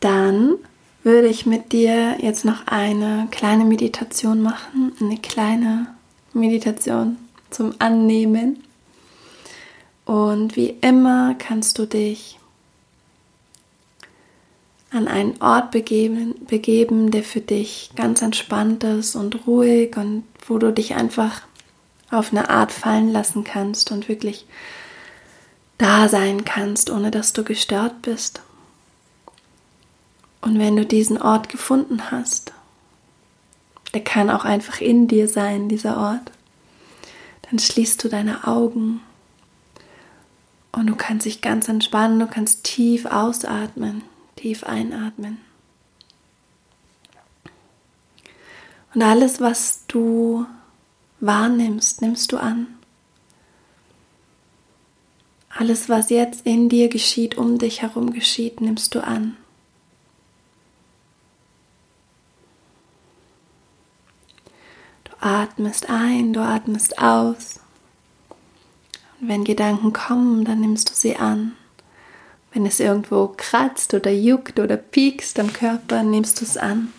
dann 0.00 0.56
würde 1.02 1.28
ich 1.28 1.46
mit 1.46 1.72
dir 1.72 2.18
jetzt 2.20 2.44
noch 2.44 2.66
eine 2.66 3.28
kleine 3.30 3.64
Meditation 3.64 4.42
machen, 4.42 4.92
eine 5.00 5.16
kleine 5.16 5.86
Meditation 6.32 7.16
zum 7.50 7.74
Annehmen. 7.78 8.62
Und 10.04 10.56
wie 10.56 10.74
immer 10.80 11.34
kannst 11.38 11.78
du 11.78 11.86
dich 11.86 12.38
an 14.90 15.06
einen 15.06 15.40
Ort 15.40 15.70
begeben, 15.70 16.34
begeben, 16.46 17.10
der 17.10 17.22
für 17.22 17.40
dich 17.40 17.92
ganz 17.94 18.22
entspannt 18.22 18.82
ist 18.84 19.14
und 19.14 19.46
ruhig 19.46 19.96
und 19.96 20.24
wo 20.46 20.58
du 20.58 20.72
dich 20.72 20.96
einfach 20.96 21.42
auf 22.10 22.32
eine 22.32 22.50
Art 22.50 22.72
fallen 22.72 23.12
lassen 23.12 23.44
kannst 23.44 23.92
und 23.92 24.08
wirklich 24.08 24.46
da 25.78 26.08
sein 26.08 26.44
kannst, 26.44 26.90
ohne 26.90 27.10
dass 27.10 27.32
du 27.32 27.44
gestört 27.44 28.02
bist. 28.02 28.42
Und 30.40 30.58
wenn 30.58 30.76
du 30.76 30.86
diesen 30.86 31.20
Ort 31.20 31.48
gefunden 31.48 32.10
hast, 32.10 32.52
der 33.92 34.02
kann 34.02 34.30
auch 34.30 34.44
einfach 34.44 34.80
in 34.80 35.08
dir 35.08 35.28
sein, 35.28 35.68
dieser 35.68 35.96
Ort, 35.96 36.32
dann 37.42 37.58
schließt 37.58 38.02
du 38.02 38.08
deine 38.08 38.46
Augen 38.46 39.00
und 40.72 40.86
du 40.86 40.94
kannst 40.94 41.26
dich 41.26 41.40
ganz 41.40 41.68
entspannen, 41.68 42.20
du 42.20 42.26
kannst 42.26 42.64
tief 42.64 43.06
ausatmen. 43.06 44.02
Tief 44.36 44.64
einatmen. 44.64 45.38
Und 48.94 49.02
alles, 49.02 49.40
was 49.40 49.84
du 49.86 50.46
wahrnimmst, 51.20 52.00
nimmst 52.00 52.32
du 52.32 52.38
an. 52.38 52.66
Alles, 55.50 55.90
was 55.90 56.08
jetzt 56.08 56.46
in 56.46 56.70
dir 56.70 56.88
geschieht, 56.88 57.36
um 57.36 57.58
dich 57.58 57.82
herum 57.82 58.12
geschieht, 58.12 58.62
nimmst 58.62 58.94
du 58.94 59.04
an. 59.04 59.36
Atmest 65.20 65.88
ein, 65.88 66.32
du 66.32 66.40
atmest 66.40 66.98
aus. 66.98 67.60
Und 69.20 69.28
wenn 69.28 69.44
Gedanken 69.44 69.92
kommen, 69.92 70.44
dann 70.44 70.60
nimmst 70.60 70.90
du 70.90 70.94
sie 70.94 71.16
an. 71.16 71.52
Wenn 72.52 72.66
es 72.66 72.80
irgendwo 72.80 73.28
kratzt 73.36 73.94
oder 73.94 74.10
juckt 74.10 74.58
oder 74.58 74.76
piekst 74.76 75.38
am 75.38 75.52
Körper, 75.52 76.02
nimmst 76.02 76.40
du 76.40 76.44
es 76.44 76.56
an. 76.56 76.92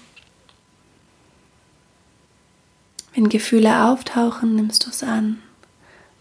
Wenn 3.14 3.28
Gefühle 3.28 3.86
auftauchen, 3.86 4.56
nimmst 4.56 4.86
du 4.86 4.90
es 4.90 5.04
an. 5.04 5.42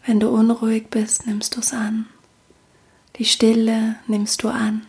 Wenn 0.05 0.19
du 0.19 0.29
unruhig 0.29 0.89
bist, 0.89 1.27
nimmst 1.27 1.55
du 1.55 1.61
es 1.61 1.73
an. 1.73 2.07
Die 3.17 3.25
Stille 3.25 3.97
nimmst 4.09 4.43
du 4.43 4.49
an. 4.49 4.87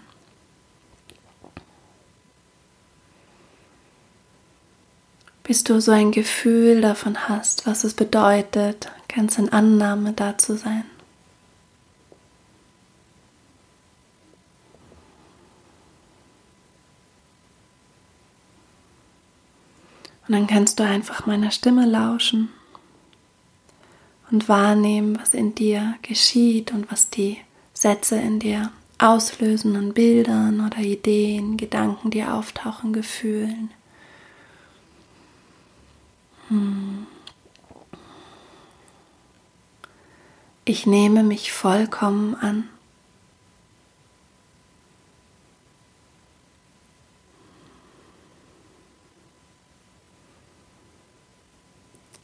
Bis 5.51 5.65
du 5.65 5.81
so 5.81 5.91
ein 5.91 6.13
Gefühl 6.13 6.79
davon 6.79 7.27
hast, 7.27 7.67
was 7.67 7.83
es 7.83 7.93
bedeutet, 7.93 8.89
ganz 9.13 9.37
in 9.37 9.51
Annahme 9.51 10.13
da 10.13 10.37
zu 10.37 10.55
sein. 10.55 10.85
Und 20.25 20.35
dann 20.35 20.47
kannst 20.47 20.79
du 20.79 20.83
einfach 20.83 21.25
meiner 21.25 21.51
Stimme 21.51 21.85
lauschen 21.85 22.47
und 24.31 24.47
wahrnehmen, 24.47 25.19
was 25.19 25.33
in 25.33 25.53
dir 25.53 25.95
geschieht 26.01 26.71
und 26.71 26.89
was 26.89 27.09
die 27.09 27.39
Sätze 27.73 28.15
in 28.15 28.39
dir 28.39 28.71
auslösen 28.99 29.75
an 29.75 29.93
Bildern 29.93 30.65
oder 30.65 30.77
Ideen, 30.77 31.57
Gedanken, 31.57 32.09
die 32.09 32.23
auftauchen, 32.23 32.93
Gefühlen. 32.93 33.71
Ich 40.65 40.85
nehme 40.85 41.23
mich 41.23 41.53
vollkommen 41.53 42.35
an. 42.35 42.67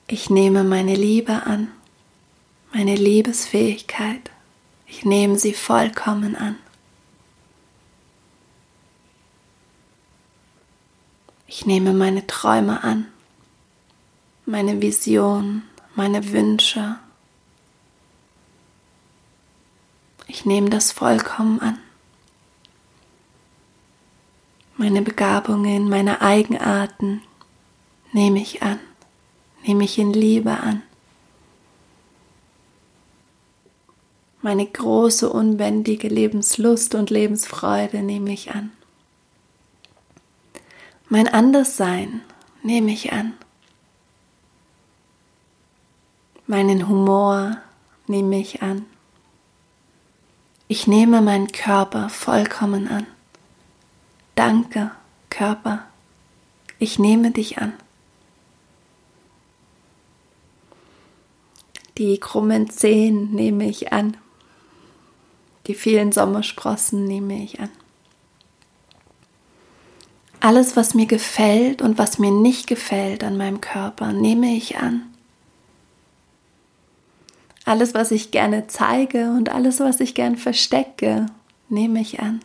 Ich 0.10 0.30
nehme 0.30 0.64
meine 0.64 0.96
Liebe 0.96 1.44
an, 1.44 1.72
meine 2.74 2.96
Liebesfähigkeit. 2.96 4.32
Ich 4.88 5.06
nehme 5.06 5.38
sie 5.38 5.54
vollkommen 5.54 6.36
an. 6.36 6.58
Ich 11.46 11.66
nehme 11.66 11.94
meine 11.94 12.28
Träume 12.28 12.84
an, 12.84 13.08
meine 14.48 14.82
Vision, 14.82 15.62
meine 15.94 16.32
Wünsche. 16.32 16.98
Ich 20.26 20.44
nehme 20.46 20.72
das 20.72 20.92
vollkommen 20.92 21.60
an. 21.60 21.78
Meine 24.76 25.04
Begabungen, 25.04 25.88
meine 25.88 26.22
Eigenarten 26.22 27.22
nehme 28.12 28.42
ich 28.42 28.64
an 28.64 28.80
nehme 29.68 29.84
ich 29.84 30.00
in 30.00 30.14
Liebe 30.14 30.52
an. 30.52 30.82
Meine 34.42 34.66
große, 34.66 35.30
unbändige 35.30 36.08
Lebenslust 36.08 36.96
und 36.96 37.10
Lebensfreude 37.10 38.02
nehme 38.02 38.32
ich 38.32 38.52
an. 38.52 38.72
Mein 41.10 41.28
Anderssein 41.28 42.22
nehme 42.64 42.92
ich 42.92 43.12
an. 43.12 43.34
Meinen 46.50 46.88
Humor 46.88 47.58
nehme 48.08 48.40
ich 48.40 48.62
an. 48.62 48.86
Ich 50.70 50.88
nehme 50.88 51.22
meinen 51.22 51.52
Körper 51.52 52.08
vollkommen 52.08 52.88
an. 52.88 53.06
Danke, 54.36 54.92
Körper. 55.30 55.86
Ich 56.80 57.00
nehme 57.00 57.32
dich 57.32 57.58
an. 57.58 57.74
Die 61.98 62.18
krummen 62.20 62.70
Zehen 62.70 63.34
nehme 63.34 63.68
ich 63.68 63.92
an. 63.92 64.16
Die 65.66 65.76
vielen 65.76 66.14
Sommersprossen 66.14 67.04
nehme 67.06 67.44
ich 67.44 67.60
an. 67.60 67.70
Alles, 70.40 70.78
was 70.78 70.94
mir 70.94 71.08
gefällt 71.08 71.82
und 71.82 71.98
was 71.98 72.20
mir 72.20 72.32
nicht 72.32 72.68
gefällt 72.68 73.26
an 73.26 73.36
meinem 73.36 73.60
Körper, 73.60 74.14
nehme 74.14 74.56
ich 74.56 74.78
an. 74.78 75.07
Alles, 77.68 77.94
was 77.94 78.12
ich 78.12 78.32
gerne 78.32 78.68
zeige 78.68 79.30
und 79.32 79.50
alles, 79.50 79.82
was 79.82 80.00
ich 80.00 80.16
gern 80.16 80.38
verstecke, 80.38 81.26
nehme 81.68 82.00
ich 82.00 82.22
an. 82.22 82.40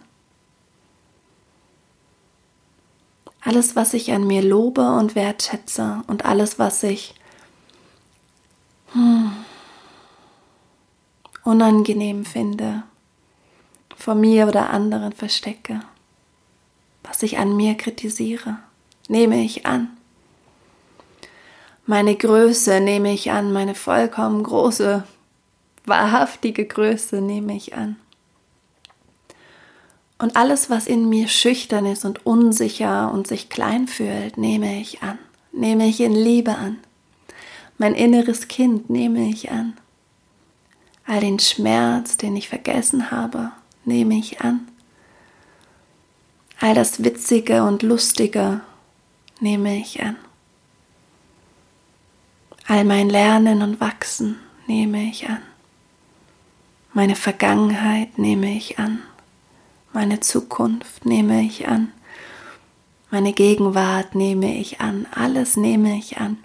Alles, 3.41 3.77
was 3.77 3.95
ich 3.95 4.11
an 4.11 4.27
mir 4.27 4.43
lobe 4.43 4.97
und 4.97 5.15
wertschätze 5.15 6.03
und 6.09 6.25
alles, 6.25 6.59
was 6.59 6.83
ich 6.83 7.15
hm, 8.95 9.31
unangenehm 11.45 12.25
finde, 12.25 12.83
vor 13.97 14.17
mir 14.17 14.49
oder 14.49 14.71
anderen 14.71 15.13
verstecke, 15.13 15.83
was 17.05 17.23
ich 17.23 17.39
an 17.39 17.57
mir 17.57 17.77
kritisiere, 17.77 18.59
nehme 19.07 19.41
ich 19.41 19.67
an. 19.67 19.97
Meine 21.85 22.15
Größe 22.15 22.81
nehme 22.81 23.13
ich 23.13 23.33
an, 23.33 23.53
meine 23.53 23.75
vollkommen 23.75 24.45
große, 24.45 25.03
wahrhaftige 25.85 26.65
Größe 26.65 27.21
nehme 27.21 27.57
ich 27.57 27.75
an. 27.75 27.97
Und 30.19 30.37
alles, 30.37 30.71
was 30.71 30.87
in 30.87 31.09
mir 31.09 31.27
schüchtern 31.27 31.85
ist 31.85 32.05
und 32.05 32.25
unsicher 32.25 33.11
und 33.13 33.27
sich 33.27 33.49
klein 33.49 33.89
fühlt, 33.89 34.39
nehme 34.39 34.81
ich 34.81 35.03
an, 35.03 35.19
nehme 35.51 35.89
ich 35.89 36.01
in 36.01 36.15
Liebe 36.15 36.55
an. 36.55 36.79
Mein 37.79 37.95
inneres 37.95 38.47
Kind 38.47 38.89
nehme 38.89 39.29
ich 39.29 39.51
an. 39.51 39.77
All 41.05 41.19
den 41.19 41.41
Schmerz, 41.41 42.17
den 42.17 42.37
ich 42.37 42.49
vergessen 42.49 43.11
habe, 43.11 43.51
nehme 43.85 44.15
ich 44.15 44.41
an. 44.41 44.69
All 46.61 46.77
das 46.77 47.03
Witzige 47.03 47.65
und 47.65 47.83
Lustige 47.83 48.61
nehme 49.41 49.77
ich 49.77 50.01
an. 50.01 50.17
All 52.67 52.85
mein 52.85 53.09
Lernen 53.09 53.63
und 53.63 53.81
Wachsen 53.81 54.39
nehme 54.67 55.03
ich 55.05 55.29
an. 55.29 55.43
Meine 56.93 57.17
Vergangenheit 57.17 58.19
nehme 58.19 58.57
ich 58.57 58.79
an. 58.79 59.03
Meine 59.93 60.21
Zukunft 60.21 61.05
nehme 61.05 61.43
ich 61.43 61.69
an. 61.69 61.93
Meine 63.11 63.33
Gegenwart 63.33 64.15
nehme 64.15 64.57
ich 64.57 64.81
an. 64.81 65.07
Alles 65.15 65.57
nehme 65.57 65.97
ich 65.99 66.19
an. 66.19 66.39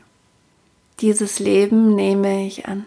Dieses 1.00 1.40
Leben 1.40 1.96
nehme 1.96 2.46
ich 2.46 2.68
an. 2.68 2.86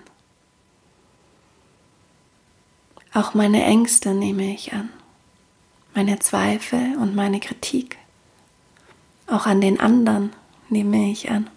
Auch 3.12 3.35
meine 3.35 3.64
Ängste 3.64 4.14
nehme 4.14 4.55
ich 4.55 4.73
an, 4.73 4.88
meine 5.95 6.21
Zweifel 6.21 6.97
und 6.97 7.16
meine 7.16 7.40
Kritik. 7.40 7.99
Auch 9.27 9.47
an 9.47 9.61
den 9.61 9.81
anderen 9.81 10.33
nehme 10.69 11.11
ich 11.11 11.29
an. 11.29 11.51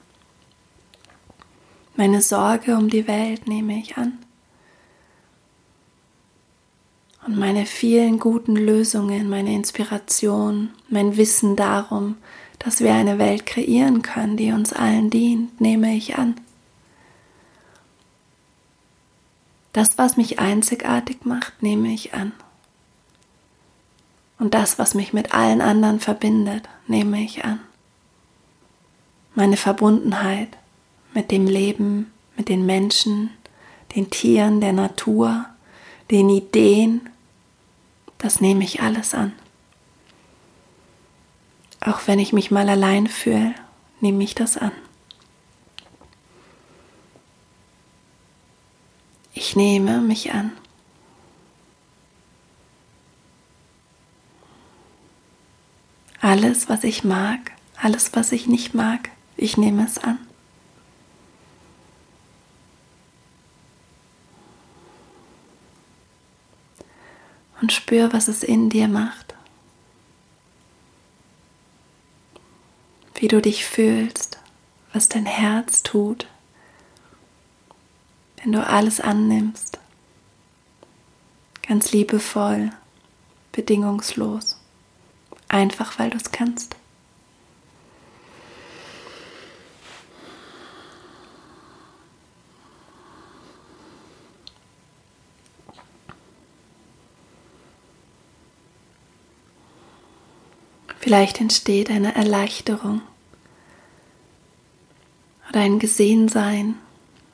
Meine 1.95 2.21
Sorge 2.21 2.75
um 2.75 2.89
die 2.89 3.07
Welt 3.07 3.47
nehme 3.47 3.77
ich 3.77 3.97
an. 3.97 4.17
Und 7.25 7.37
meine 7.37 7.65
vielen 7.65 8.19
guten 8.19 8.55
Lösungen, 8.55 9.29
meine 9.29 9.53
Inspiration, 9.53 10.71
mein 10.89 11.15
Wissen 11.17 11.55
darum, 11.55 12.17
dass 12.59 12.79
wir 12.79 12.93
eine 12.93 13.19
Welt 13.19 13.45
kreieren 13.45 14.01
können, 14.01 14.37
die 14.37 14.51
uns 14.51 14.73
allen 14.73 15.09
dient, 15.09 15.61
nehme 15.61 15.95
ich 15.95 16.17
an. 16.17 16.35
Das, 19.71 19.97
was 19.97 20.17
mich 20.17 20.39
einzigartig 20.39 21.25
macht, 21.25 21.61
nehme 21.61 21.93
ich 21.93 22.13
an. 22.13 22.31
Und 24.39 24.53
das, 24.53 24.79
was 24.79 24.93
mich 24.93 25.13
mit 25.13 25.33
allen 25.33 25.61
anderen 25.61 25.99
verbindet, 25.99 26.67
nehme 26.87 27.23
ich 27.23 27.45
an. 27.45 27.59
Meine 29.35 29.57
Verbundenheit 29.57 30.57
mit 31.13 31.31
dem 31.31 31.47
Leben, 31.47 32.11
mit 32.37 32.49
den 32.49 32.65
Menschen, 32.65 33.29
den 33.95 34.09
Tieren, 34.09 34.61
der 34.61 34.73
Natur, 34.73 35.45
den 36.11 36.29
Ideen, 36.29 37.09
das 38.17 38.41
nehme 38.41 38.63
ich 38.63 38.81
alles 38.81 39.13
an. 39.13 39.33
Auch 41.81 42.07
wenn 42.07 42.19
ich 42.19 42.31
mich 42.31 42.51
mal 42.51 42.69
allein 42.69 43.07
fühle, 43.07 43.53
nehme 43.99 44.23
ich 44.23 44.35
das 44.35 44.57
an. 44.57 44.71
Ich 49.33 49.55
nehme 49.55 49.99
mich 49.99 50.31
an. 50.31 50.51
Alles, 56.21 56.69
was 56.69 56.85
ich 56.85 57.03
mag, 57.03 57.51
alles, 57.75 58.15
was 58.15 58.31
ich 58.31 58.47
nicht 58.47 58.73
mag, 58.73 59.09
ich 59.35 59.57
nehme 59.57 59.85
es 59.85 59.97
an. 59.97 60.17
Und 67.59 67.73
spür, 67.93 68.11
was 68.11 68.27
es 68.27 68.41
in 68.41 68.71
dir 68.71 68.87
macht. 68.87 69.35
wie 73.15 73.27
du 73.29 73.41
dich 73.41 73.63
fühlst, 73.63 74.37
was 74.91 75.07
dein 75.07 75.25
Herz 75.25 75.81
tut, 75.81 76.27
wenn 78.41 78.51
du 78.51 78.65
alles 78.67 78.99
annimmst, 78.99 79.79
ganz 81.65 81.93
liebevoll, 81.93 82.71
bedingungslos, 83.53 84.59
einfach 85.47 85.99
weil 85.99 86.09
du 86.09 86.17
es 86.17 86.33
kannst. 86.33 86.75
Vielleicht 101.13 101.39
entsteht 101.41 101.91
eine 101.91 102.15
Erleichterung 102.15 103.03
oder 105.47 105.59
ein 105.59 105.77
Gesehensein, 105.77 106.73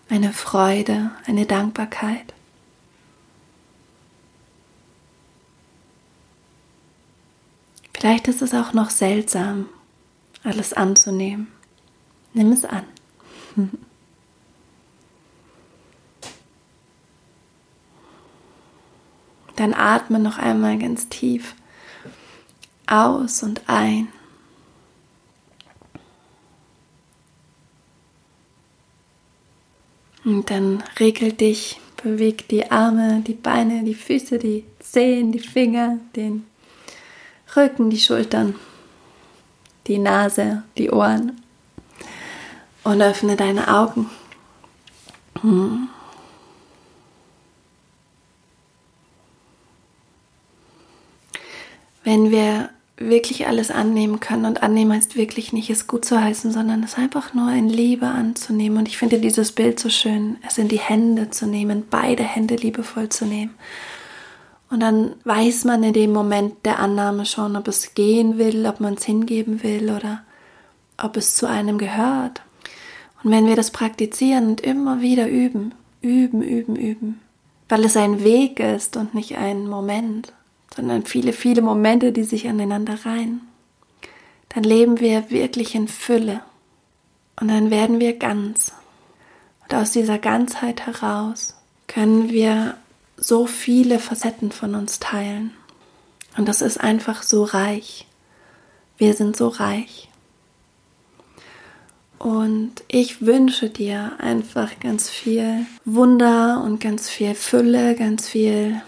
eine 0.10 0.34
Freude, 0.34 1.12
eine 1.26 1.46
Dankbarkeit. 1.46 2.34
Vielleicht 7.94 8.28
ist 8.28 8.42
es 8.42 8.54
auch 8.54 8.74
noch 8.74 8.90
seltsam, 8.90 9.70
alles 10.44 10.74
anzunehmen. 10.74 11.48
Nimm 12.34 12.52
es 12.52 12.66
an. 12.66 12.84
Dann 19.56 19.74
atme 19.74 20.20
noch 20.20 20.38
einmal 20.38 20.78
ganz 20.78 21.08
tief 21.08 21.56
aus 22.90 23.44
und 23.44 23.62
ein. 23.68 24.08
Und 30.26 30.50
dann 30.50 30.84
regel 31.00 31.34
dich, 31.34 31.80
beweg 32.04 32.48
die 32.50 32.70
Arme, 32.70 33.22
die 33.26 33.34
Beine, 33.34 33.84
die 33.84 33.96
Füße, 33.96 34.38
die 34.38 34.66
Zehen, 34.80 35.32
die 35.32 35.40
Finger, 35.40 35.98
den 36.16 36.46
Rücken, 37.56 37.90
die 37.90 38.00
Schultern, 38.00 38.56
die 39.88 39.98
Nase, 39.98 40.64
die 40.78 40.92
Ohren. 40.92 41.42
Und 42.84 43.02
öffne 43.02 43.36
deine 43.36 43.68
Augen. 43.68 44.10
Hm. 45.42 45.90
Wenn 52.04 52.32
wir 52.32 52.70
wirklich 53.00 53.48
alles 53.48 53.72
annehmen 53.72 54.20
können. 54.20 54.46
Und 54.46 54.62
annehmen 54.62 54.94
heißt 54.94 55.16
wirklich 55.16 55.54
nicht, 55.54 55.70
es 55.70 55.88
gut 55.88 56.06
zu 56.06 56.22
heißen, 56.22 56.52
sondern 56.52 56.84
es 56.84 56.96
einfach 56.96 57.34
nur 57.34 57.52
in 57.52 57.70
Liebe 57.70 58.08
anzunehmen. 58.08 58.80
Und 58.80 58.88
ich 58.88 58.98
finde 58.98 59.20
dieses 59.20 59.52
Bild 59.54 59.80
so 59.80 59.90
schön, 59.90 60.38
es 60.46 60.58
in 60.58 60.68
die 60.68 60.80
Hände 60.80 61.30
zu 61.30 61.48
nehmen, 61.48 61.86
beide 61.90 62.24
Hände 62.24 62.56
liebevoll 62.56 63.10
zu 63.10 63.26
nehmen. 63.26 63.56
Und 64.70 64.82
dann 64.82 65.16
weiß 65.24 65.66
man 65.66 65.84
in 65.84 65.94
dem 65.94 66.14
Moment 66.14 66.66
der 66.66 66.80
Annahme 66.80 67.26
schon, 67.26 67.56
ob 67.56 67.68
es 67.68 67.96
gehen 67.96 68.38
will, 68.38 68.68
ob 68.68 68.80
man 68.80 68.96
es 68.96 69.04
hingeben 69.04 69.64
will 69.64 69.90
oder 69.90 70.22
ob 70.98 71.18
es 71.18 71.36
zu 71.36 71.48
einem 71.48 71.78
gehört. 71.78 72.42
Und 73.24 73.32
wenn 73.32 73.48
wir 73.48 73.56
das 73.56 73.72
praktizieren 73.72 74.48
und 74.48 74.62
immer 74.62 75.02
wieder 75.02 75.28
üben, 75.28 75.74
üben, 76.02 76.42
üben, 76.42 76.76
üben, 76.76 77.20
weil 77.68 77.84
es 77.84 77.98
ein 77.98 78.24
Weg 78.24 78.60
ist 78.60 78.96
und 78.96 79.16
nicht 79.16 79.38
ein 79.38 79.68
Moment, 79.68 80.34
sondern 80.76 81.06
viele, 81.06 81.34
viele 81.34 81.62
Momente, 81.62 82.12
die 82.12 82.24
sich 82.24 82.48
aneinander 82.48 83.06
reihen. 83.06 83.42
Dann 84.50 84.64
leben 84.64 85.00
wir 85.00 85.30
wirklich 85.30 85.76
in 85.76 85.88
Fülle 85.88 86.42
und 87.40 87.50
dann 87.50 87.72
werden 87.72 88.00
wir 88.00 88.18
ganz. 88.18 88.72
Und 89.64 89.76
aus 89.76 89.92
dieser 89.92 90.18
Ganzheit 90.18 90.86
heraus 90.86 91.56
können 91.88 92.30
wir 92.30 92.76
so 93.18 93.46
viele 93.46 94.00
Facetten 94.00 94.52
von 94.52 94.76
uns 94.76 95.00
teilen. 95.00 95.52
Und 96.38 96.48
das 96.48 96.62
ist 96.62 96.80
einfach 96.80 97.24
so 97.24 97.44
reich. 97.44 98.08
Wir 98.98 99.14
sind 99.14 99.36
so 99.36 99.48
reich. 99.48 100.10
Und 102.18 102.84
ich 102.90 103.26
wünsche 103.26 103.70
dir 103.70 104.14
einfach 104.20 104.80
ganz 104.82 105.10
viel 105.10 105.66
Wunder 105.86 106.62
und 106.66 106.82
ganz 106.82 107.10
viel 107.10 107.34
Fülle, 107.34 107.96
ganz 107.96 108.28
viel 108.28 108.82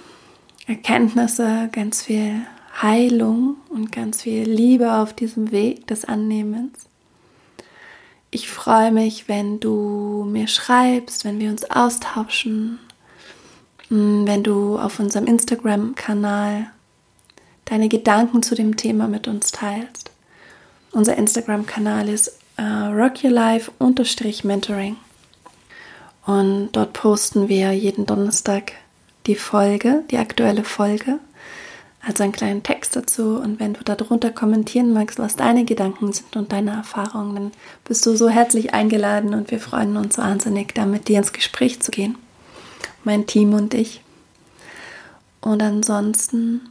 Erkenntnisse, 0.71 1.69
ganz 1.73 2.03
viel 2.03 2.41
Heilung 2.81 3.57
und 3.67 3.91
ganz 3.91 4.21
viel 4.21 4.49
Liebe 4.49 4.93
auf 4.93 5.11
diesem 5.13 5.51
Weg 5.51 5.85
des 5.87 6.05
Annehmens. 6.05 6.85
Ich 8.29 8.49
freue 8.49 8.93
mich, 8.93 9.27
wenn 9.27 9.59
du 9.59 10.25
mir 10.31 10.47
schreibst, 10.47 11.25
wenn 11.25 11.39
wir 11.39 11.49
uns 11.49 11.69
austauschen, 11.69 12.79
hm, 13.89 14.25
wenn 14.25 14.43
du 14.43 14.77
auf 14.77 15.01
unserem 15.01 15.27
Instagram-Kanal 15.27 16.67
deine 17.65 17.89
Gedanken 17.89 18.41
zu 18.41 18.55
dem 18.55 18.77
Thema 18.77 19.09
mit 19.09 19.27
uns 19.27 19.51
teilst. 19.51 20.11
Unser 20.93 21.17
Instagram-Kanal 21.17 22.07
ist 22.07 22.39
äh, 22.55 22.63
rockyourlife-mentoring 22.63 24.95
und 26.25 26.71
dort 26.71 26.93
posten 26.93 27.49
wir 27.49 27.73
jeden 27.73 28.05
Donnerstag 28.05 28.71
die 29.27 29.35
Folge, 29.35 30.03
die 30.11 30.17
aktuelle 30.17 30.63
Folge, 30.63 31.19
also 32.01 32.23
einen 32.23 32.31
kleinen 32.31 32.63
Text 32.63 32.95
dazu. 32.95 33.37
Und 33.37 33.59
wenn 33.59 33.73
du 33.73 33.83
darunter 33.83 34.31
kommentieren 34.31 34.93
magst, 34.93 35.19
was 35.19 35.35
deine 35.35 35.65
Gedanken 35.65 36.11
sind 36.11 36.35
und 36.35 36.51
deine 36.51 36.71
Erfahrungen, 36.71 37.35
dann 37.35 37.51
bist 37.83 38.05
du 38.05 38.15
so 38.15 38.29
herzlich 38.29 38.73
eingeladen 38.73 39.33
und 39.33 39.51
wir 39.51 39.59
freuen 39.59 39.97
uns 39.97 40.17
wahnsinnig, 40.17 40.73
da 40.73 40.85
mit 40.85 41.07
dir 41.07 41.19
ins 41.19 41.33
Gespräch 41.33 41.81
zu 41.81 41.91
gehen. 41.91 42.17
Mein 43.03 43.27
Team 43.27 43.53
und 43.53 43.73
ich. 43.73 44.01
Und 45.41 45.61
ansonsten, 45.61 46.61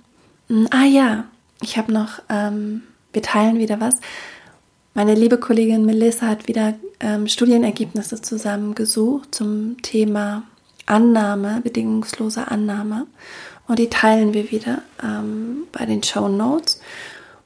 hm, 0.48 0.68
ah 0.70 0.84
ja, 0.84 1.24
ich 1.62 1.76
habe 1.76 1.92
noch, 1.92 2.20
ähm, 2.28 2.82
wir 3.12 3.22
teilen 3.22 3.58
wieder 3.58 3.80
was. 3.80 3.96
Meine 4.94 5.14
liebe 5.14 5.38
Kollegin 5.38 5.84
Melissa 5.86 6.26
hat 6.26 6.48
wieder 6.48 6.74
ähm, 6.98 7.28
Studienergebnisse 7.28 8.22
zusammengesucht 8.22 9.34
zum 9.34 9.80
Thema 9.82 10.42
Annahme, 10.90 11.60
bedingungslose 11.62 12.50
Annahme. 12.50 13.06
Und 13.66 13.78
die 13.78 13.88
teilen 13.88 14.34
wir 14.34 14.50
wieder 14.50 14.82
ähm, 15.02 15.64
bei 15.72 15.86
den 15.86 16.02
Show 16.02 16.28
Notes. 16.28 16.80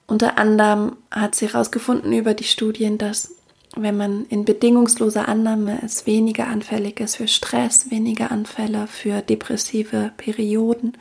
Unter 0.06 0.38
anderem 0.38 0.96
hat 1.10 1.34
sie 1.34 1.48
herausgefunden 1.48 2.12
über 2.12 2.34
die 2.34 2.44
Studien, 2.44 2.98
dass 2.98 3.34
wenn 3.76 3.96
man 3.96 4.26
in 4.26 4.44
bedingungsloser 4.44 5.28
Annahme 5.28 5.80
ist, 5.84 6.06
weniger 6.06 6.46
anfällig 6.46 7.00
ist 7.00 7.16
für 7.16 7.28
Stress, 7.28 7.90
weniger 7.90 8.30
Anfälle 8.30 8.86
für 8.86 9.20
depressive 9.20 10.12
Perioden 10.16 10.96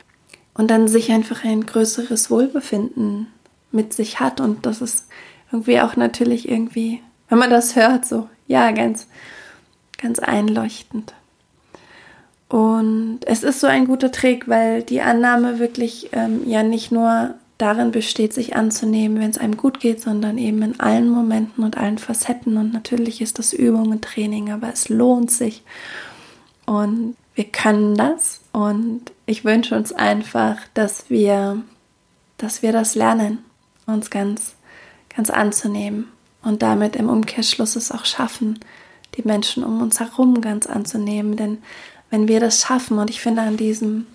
und 0.54 0.70
dann 0.70 0.88
sich 0.88 1.12
einfach 1.12 1.44
ein 1.44 1.66
größeres 1.66 2.30
Wohlbefinden 2.30 3.28
mit 3.70 3.92
sich 3.92 4.20
hat. 4.20 4.40
Und 4.40 4.66
das 4.66 4.80
ist 4.80 5.06
irgendwie 5.52 5.80
auch 5.80 5.96
natürlich 5.96 6.48
irgendwie, 6.48 7.00
wenn 7.28 7.38
man 7.38 7.50
das 7.50 7.76
hört, 7.76 8.06
so, 8.06 8.28
ja, 8.46 8.70
ganz, 8.72 9.06
ganz 10.00 10.18
einleuchtend. 10.18 11.14
Und 12.48 13.20
es 13.26 13.42
ist 13.42 13.60
so 13.60 13.66
ein 13.66 13.86
guter 13.86 14.12
Trick, 14.12 14.48
weil 14.48 14.82
die 14.82 15.00
Annahme 15.00 15.58
wirklich 15.58 16.10
ähm, 16.12 16.42
ja 16.46 16.62
nicht 16.62 16.92
nur 16.92 17.34
darin 17.58 17.92
besteht, 17.92 18.32
sich 18.32 18.56
anzunehmen, 18.56 19.20
wenn 19.20 19.30
es 19.30 19.38
einem 19.38 19.56
gut 19.56 19.80
geht, 19.80 20.02
sondern 20.02 20.38
eben 20.38 20.62
in 20.62 20.80
allen 20.80 21.08
Momenten 21.08 21.64
und 21.64 21.78
allen 21.78 21.98
Facetten. 21.98 22.56
Und 22.56 22.72
natürlich 22.72 23.20
ist 23.20 23.38
das 23.38 23.52
Übung 23.52 23.90
und 23.90 24.02
Training, 24.02 24.52
aber 24.52 24.72
es 24.72 24.88
lohnt 24.88 25.30
sich. 25.30 25.62
Und 26.66 27.16
wir 27.34 27.44
können 27.44 27.96
das. 27.96 28.40
Und 28.52 29.12
ich 29.26 29.44
wünsche 29.44 29.76
uns 29.76 29.92
einfach, 29.92 30.56
dass 30.74 31.10
wir, 31.10 31.62
dass 32.38 32.62
wir 32.62 32.72
das 32.72 32.94
lernen, 32.94 33.38
uns 33.86 34.10
ganz, 34.10 34.54
ganz 35.14 35.30
anzunehmen 35.30 36.08
und 36.42 36.62
damit 36.62 36.96
im 36.96 37.08
Umkehrschluss 37.08 37.76
es 37.76 37.92
auch 37.92 38.04
schaffen, 38.04 38.58
die 39.16 39.22
Menschen 39.22 39.64
um 39.64 39.80
uns 39.80 40.00
herum 40.00 40.40
ganz 40.40 40.66
anzunehmen. 40.66 41.36
Denn 41.36 41.58
wenn 42.14 42.28
wir 42.28 42.38
das 42.38 42.60
schaffen. 42.60 42.98
Und 43.00 43.10
ich 43.10 43.20
finde, 43.20 43.42
an 43.42 43.56
diesem, 43.56 44.06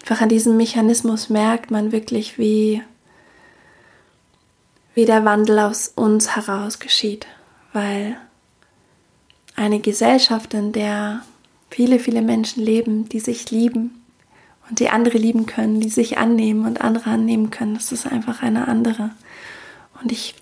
einfach 0.00 0.20
an 0.20 0.28
diesem 0.28 0.56
Mechanismus 0.56 1.28
merkt 1.28 1.72
man 1.72 1.90
wirklich, 1.90 2.38
wie, 2.38 2.82
wie 4.94 5.06
der 5.06 5.24
Wandel 5.24 5.58
aus 5.58 5.88
uns 5.88 6.36
heraus 6.36 6.78
geschieht. 6.78 7.26
Weil 7.72 8.16
eine 9.56 9.80
Gesellschaft, 9.80 10.54
in 10.54 10.70
der 10.70 11.22
viele, 11.68 11.98
viele 11.98 12.22
Menschen 12.22 12.62
leben, 12.62 13.08
die 13.08 13.18
sich 13.18 13.50
lieben 13.50 14.04
und 14.68 14.78
die 14.78 14.90
andere 14.90 15.18
lieben 15.18 15.46
können, 15.46 15.80
die 15.80 15.90
sich 15.90 16.16
annehmen 16.16 16.64
und 16.64 16.80
andere 16.80 17.10
annehmen 17.10 17.50
können, 17.50 17.74
das 17.74 17.90
ist 17.90 18.06
einfach 18.06 18.40
eine 18.40 18.68
andere. 18.68 19.10
Und 20.00 20.12
ich 20.12 20.36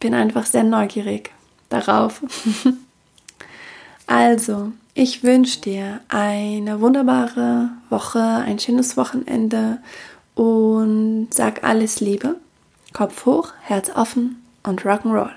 bin 0.00 0.14
einfach 0.14 0.46
sehr 0.46 0.64
neugierig 0.64 1.30
darauf. 1.68 2.22
also, 4.06 4.72
ich 4.96 5.22
wünsche 5.22 5.60
dir 5.60 6.00
eine 6.08 6.80
wunderbare 6.80 7.68
Woche, 7.90 8.18
ein 8.18 8.58
schönes 8.58 8.96
Wochenende 8.96 9.78
und 10.34 11.28
sag 11.30 11.64
alles 11.64 12.00
Liebe. 12.00 12.36
Kopf 12.94 13.26
hoch, 13.26 13.52
Herz 13.60 13.90
offen 13.94 14.42
und 14.62 14.86
Rock'n'Roll. 14.86 15.32